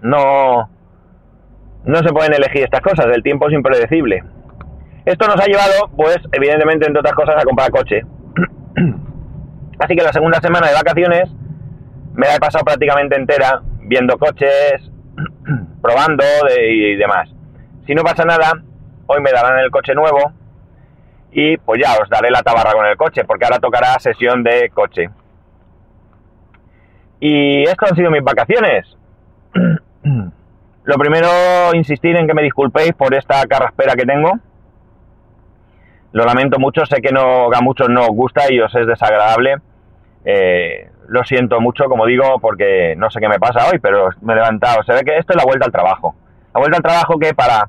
No, 0.03 0.69
no 1.85 1.99
se 1.99 2.13
pueden 2.13 2.35
elegir 2.35 2.65
estas 2.65 2.83
cosas, 2.83 3.07
el 3.07 3.23
tiempo 3.23 3.49
es 3.49 3.55
impredecible. 3.55 4.23
Esto 5.05 5.27
nos 5.27 5.37
ha 5.37 5.47
llevado, 5.47 5.91
pues, 5.97 6.19
evidentemente, 6.33 6.87
entre 6.87 7.01
otras 7.01 7.15
cosas, 7.15 7.37
a 7.37 7.45
comprar 7.45 7.71
coche. 7.71 8.03
Así 9.79 9.97
que 9.97 10.03
la 10.03 10.13
segunda 10.13 10.41
semana 10.41 10.69
de 10.69 10.75
vacaciones 10.75 11.31
me 12.15 12.27
la 12.27 12.37
he 12.37 12.39
pasado 12.39 12.65
prácticamente 12.65 13.17
entera 13.17 13.61
viendo 13.81 14.17
coches, 14.19 14.91
probando 15.83 16.25
y 16.59 16.97
demás. 16.97 17.29
Si 17.87 17.95
no 17.95 18.03
pasa 18.03 18.25
nada, 18.25 18.53
hoy 19.07 19.21
me 19.21 19.33
darán 19.33 19.59
el 19.59 19.71
coche 19.71 19.95
nuevo 19.95 20.33
y 21.33 21.57
pues 21.57 21.81
ya 21.83 21.95
os 22.01 22.09
daré 22.09 22.31
la 22.31 22.43
tabarra 22.43 22.73
con 22.73 22.87
el 22.87 22.97
coche, 22.97 23.25
porque 23.25 23.45
ahora 23.45 23.59
tocará 23.59 23.99
sesión 23.99 24.43
de 24.45 24.71
coche. 24.71 25.11
Y 27.19 27.63
esto 27.65 27.87
han 27.87 27.97
sido 27.97 28.11
mis 28.11 28.23
vacaciones. 28.23 28.97
Lo 30.85 30.97
primero, 30.97 31.29
insistir 31.73 32.15
en 32.17 32.27
que 32.27 32.35
me 32.35 32.43
disculpéis 32.43 32.93
por 32.93 33.15
esta 33.15 33.45
carraspera 33.47 33.95
que 33.95 34.05
tengo. 34.05 34.33
Lo 36.13 36.25
lamento 36.25 36.59
mucho, 36.59 36.87
sé 36.87 37.01
que 37.01 37.11
no, 37.11 37.53
a 37.53 37.61
muchos 37.63 37.89
no 37.89 38.03
os 38.03 38.11
gusta 38.11 38.53
y 38.53 38.61
os 38.61 38.73
es 38.75 38.87
desagradable. 38.87 39.57
Eh, 40.25 40.91
lo 41.09 41.25
siento 41.25 41.61
mucho, 41.61 41.87
como 41.87 42.07
digo, 42.07 42.39
porque 42.41 42.95
no 42.97 43.11
sé 43.11 43.21
qué 43.21 43.29
me 43.29 43.41
pasa 43.41 43.69
hoy, 43.71 43.79
pero 43.79 44.11
me 44.21 44.35
he 44.35 44.37
levantado. 44.37 44.83
Se 44.85 44.93
ve 44.93 45.03
que 45.05 45.17
esto 45.17 45.33
es 45.33 45.37
la 45.37 45.45
vuelta 45.45 45.67
al 45.67 45.73
trabajo. 45.73 46.15
La 46.55 46.61
vuelta 46.61 46.77
al 46.77 46.83
trabajo 46.83 47.19
que 47.19 47.35
para, 47.35 47.69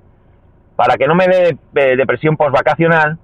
para 0.75 0.97
que 0.97 1.07
no 1.07 1.15
me 1.15 1.27
dé 1.27 1.57
eh, 1.75 1.95
depresión 1.95 2.37
post-vacacional, 2.37 3.17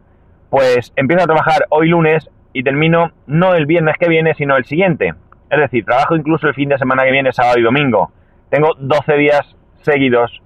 pues 0.50 0.92
empiezo 0.96 1.24
a 1.24 1.28
trabajar 1.28 1.66
hoy 1.70 1.90
lunes 1.90 2.30
y 2.54 2.64
termino 2.64 3.12
no 3.28 3.54
el 3.54 3.66
viernes 3.66 3.96
que 4.00 4.10
viene, 4.10 4.34
sino 4.36 4.58
el 4.58 4.66
siguiente. 4.66 5.14
Es 5.50 5.60
decir, 5.60 5.86
trabajo 5.86 6.16
incluso 6.16 6.48
el 6.48 6.54
fin 6.54 6.70
de 6.70 6.78
semana 6.78 7.04
que 7.04 7.12
viene, 7.12 7.32
sábado 7.34 7.60
y 7.60 7.64
domingo. 7.64 8.12
Tengo 8.50 8.74
12 8.78 9.14
días 9.16 9.56
seguidos 9.82 10.42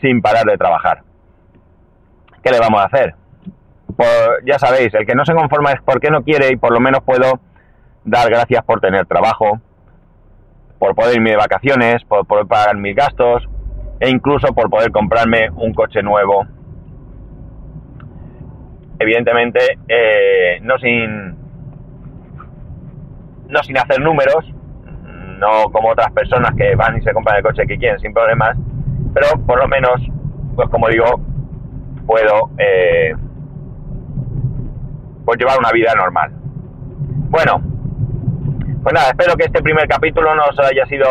sin 0.00 0.20
parar 0.20 0.44
de 0.44 0.58
trabajar. 0.58 1.02
¿Qué 2.42 2.50
le 2.50 2.58
vamos 2.58 2.80
a 2.80 2.84
hacer? 2.84 3.14
Pues 3.96 4.10
ya 4.44 4.58
sabéis, 4.58 4.92
el 4.94 5.06
que 5.06 5.14
no 5.14 5.24
se 5.24 5.34
conforma 5.34 5.72
es 5.72 5.80
porque 5.82 6.10
no 6.10 6.22
quiere 6.22 6.48
y 6.50 6.56
por 6.56 6.72
lo 6.72 6.80
menos 6.80 7.02
puedo 7.02 7.40
dar 8.04 8.28
gracias 8.30 8.64
por 8.64 8.80
tener 8.80 9.06
trabajo, 9.06 9.60
por 10.78 10.94
poder 10.94 11.16
irme 11.16 11.30
de 11.30 11.36
vacaciones, 11.36 12.02
por 12.04 12.26
poder 12.26 12.46
pagar 12.46 12.76
mis 12.76 12.96
gastos 12.96 13.48
e 14.02 14.10
incluso 14.10 14.52
por 14.52 14.68
poder 14.68 14.90
comprarme 14.90 15.48
un 15.54 15.72
coche 15.72 16.02
nuevo. 16.02 16.44
Evidentemente, 18.98 19.78
eh, 19.86 20.58
no 20.62 20.76
sin 20.78 21.36
no 23.48 23.62
sin 23.62 23.78
hacer 23.78 24.00
números, 24.00 24.44
no 25.38 25.70
como 25.70 25.90
otras 25.90 26.10
personas 26.10 26.50
que 26.56 26.74
van 26.74 26.98
y 26.98 27.02
se 27.02 27.12
compran 27.12 27.36
el 27.36 27.44
coche 27.44 27.64
que 27.64 27.78
quieren 27.78 28.00
sin 28.00 28.12
problemas, 28.12 28.58
pero 29.14 29.28
por 29.46 29.60
lo 29.60 29.68
menos, 29.68 30.00
pues 30.56 30.68
como 30.68 30.88
digo, 30.88 31.20
puedo 32.04 32.50
eh, 32.58 33.14
pues 35.24 35.38
llevar 35.38 35.58
una 35.60 35.70
vida 35.70 35.94
normal. 35.94 36.32
Bueno, 37.30 37.62
pues 38.82 38.94
nada, 38.94 39.10
espero 39.10 39.36
que 39.36 39.44
este 39.44 39.62
primer 39.62 39.86
capítulo 39.86 40.34
no 40.34 40.42
os 40.50 40.58
haya 40.58 40.86
sido 40.86 41.06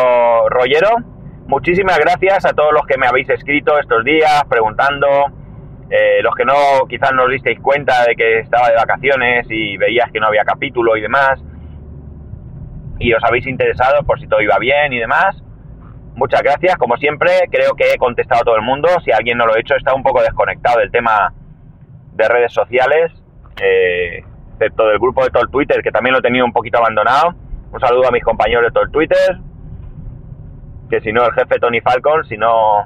rollero. 0.50 1.11
Muchísimas 1.52 1.98
gracias 1.98 2.46
a 2.46 2.54
todos 2.54 2.72
los 2.72 2.86
que 2.86 2.96
me 2.96 3.06
habéis 3.06 3.28
escrito 3.28 3.78
estos 3.78 4.02
días 4.04 4.42
preguntando, 4.48 5.06
eh, 5.90 6.22
los 6.22 6.34
que 6.34 6.46
no 6.46 6.54
quizás 6.88 7.12
no 7.12 7.24
os 7.24 7.30
disteis 7.30 7.60
cuenta 7.60 8.06
de 8.06 8.16
que 8.16 8.38
estaba 8.38 8.70
de 8.70 8.76
vacaciones 8.76 9.46
y 9.50 9.76
veías 9.76 10.10
que 10.10 10.18
no 10.18 10.28
había 10.28 10.44
capítulo 10.44 10.96
y 10.96 11.02
demás, 11.02 11.44
y 12.98 13.12
os 13.12 13.22
habéis 13.22 13.46
interesado 13.46 14.02
por 14.04 14.18
si 14.18 14.26
todo 14.28 14.40
iba 14.40 14.58
bien 14.58 14.94
y 14.94 14.98
demás. 14.98 15.44
Muchas 16.14 16.40
gracias, 16.40 16.76
como 16.76 16.96
siempre, 16.96 17.30
creo 17.50 17.74
que 17.74 17.92
he 17.92 17.98
contestado 17.98 18.40
a 18.40 18.44
todo 18.44 18.56
el 18.56 18.62
mundo. 18.62 18.88
Si 19.04 19.12
alguien 19.12 19.36
no 19.36 19.44
lo 19.44 19.52
ha 19.52 19.60
hecho, 19.60 19.76
está 19.76 19.92
un 19.92 20.02
poco 20.02 20.22
desconectado 20.22 20.78
del 20.78 20.90
tema 20.90 21.34
de 22.14 22.28
redes 22.28 22.54
sociales, 22.54 23.12
eh, 23.60 24.24
excepto 24.54 24.88
del 24.88 24.98
grupo 24.98 25.22
de 25.22 25.28
todo 25.28 25.42
el 25.42 25.50
Twitter, 25.50 25.82
que 25.82 25.90
también 25.90 26.14
lo 26.14 26.20
he 26.20 26.22
tenido 26.22 26.46
un 26.46 26.52
poquito 26.54 26.78
abandonado 26.78 27.34
Un 27.72 27.78
saludo 27.80 28.08
a 28.08 28.10
mis 28.10 28.24
compañeros 28.24 28.64
de 28.64 28.70
todo 28.70 28.84
el 28.84 28.90
Twitter, 28.90 29.36
que 30.92 31.00
si 31.00 31.10
no 31.10 31.24
el 31.24 31.32
jefe 31.32 31.58
Tony 31.58 31.80
Falcon, 31.80 32.22
si 32.26 32.36
no, 32.36 32.84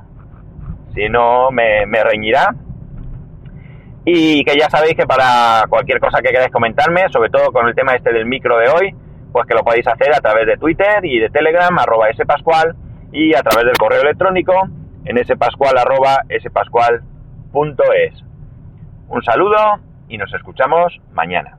si 0.94 1.08
no 1.08 1.50
me, 1.50 1.84
reñirá. 2.04 2.54
Y 4.04 4.44
que 4.44 4.56
ya 4.56 4.70
sabéis 4.70 4.94
que 4.94 5.06
para 5.06 5.64
cualquier 5.68 5.98
cosa 5.98 6.22
que 6.22 6.30
queráis 6.30 6.52
comentarme, 6.52 7.08
sobre 7.10 7.30
todo 7.30 7.50
con 7.50 7.66
el 7.66 7.74
tema 7.74 7.96
este 7.96 8.12
del 8.12 8.26
micro 8.26 8.58
de 8.58 8.68
hoy, 8.68 8.94
pues 9.32 9.44
que 9.48 9.54
lo 9.54 9.64
podéis 9.64 9.88
hacer 9.88 10.14
a 10.14 10.20
través 10.20 10.46
de 10.46 10.56
Twitter 10.56 11.04
y 11.04 11.18
de 11.18 11.30
Telegram, 11.30 11.76
arroba 11.76 12.06
spascual, 12.12 12.76
y 13.10 13.34
a 13.34 13.42
través 13.42 13.66
del 13.66 13.76
correo 13.76 14.02
electrónico 14.02 14.52
en 15.04 15.24
spascual, 15.24 15.76
arroba 15.76 16.20
spascual.es. 16.30 18.24
Un 19.08 19.22
saludo 19.24 19.80
y 20.08 20.16
nos 20.16 20.32
escuchamos 20.32 20.96
mañana. 21.12 21.54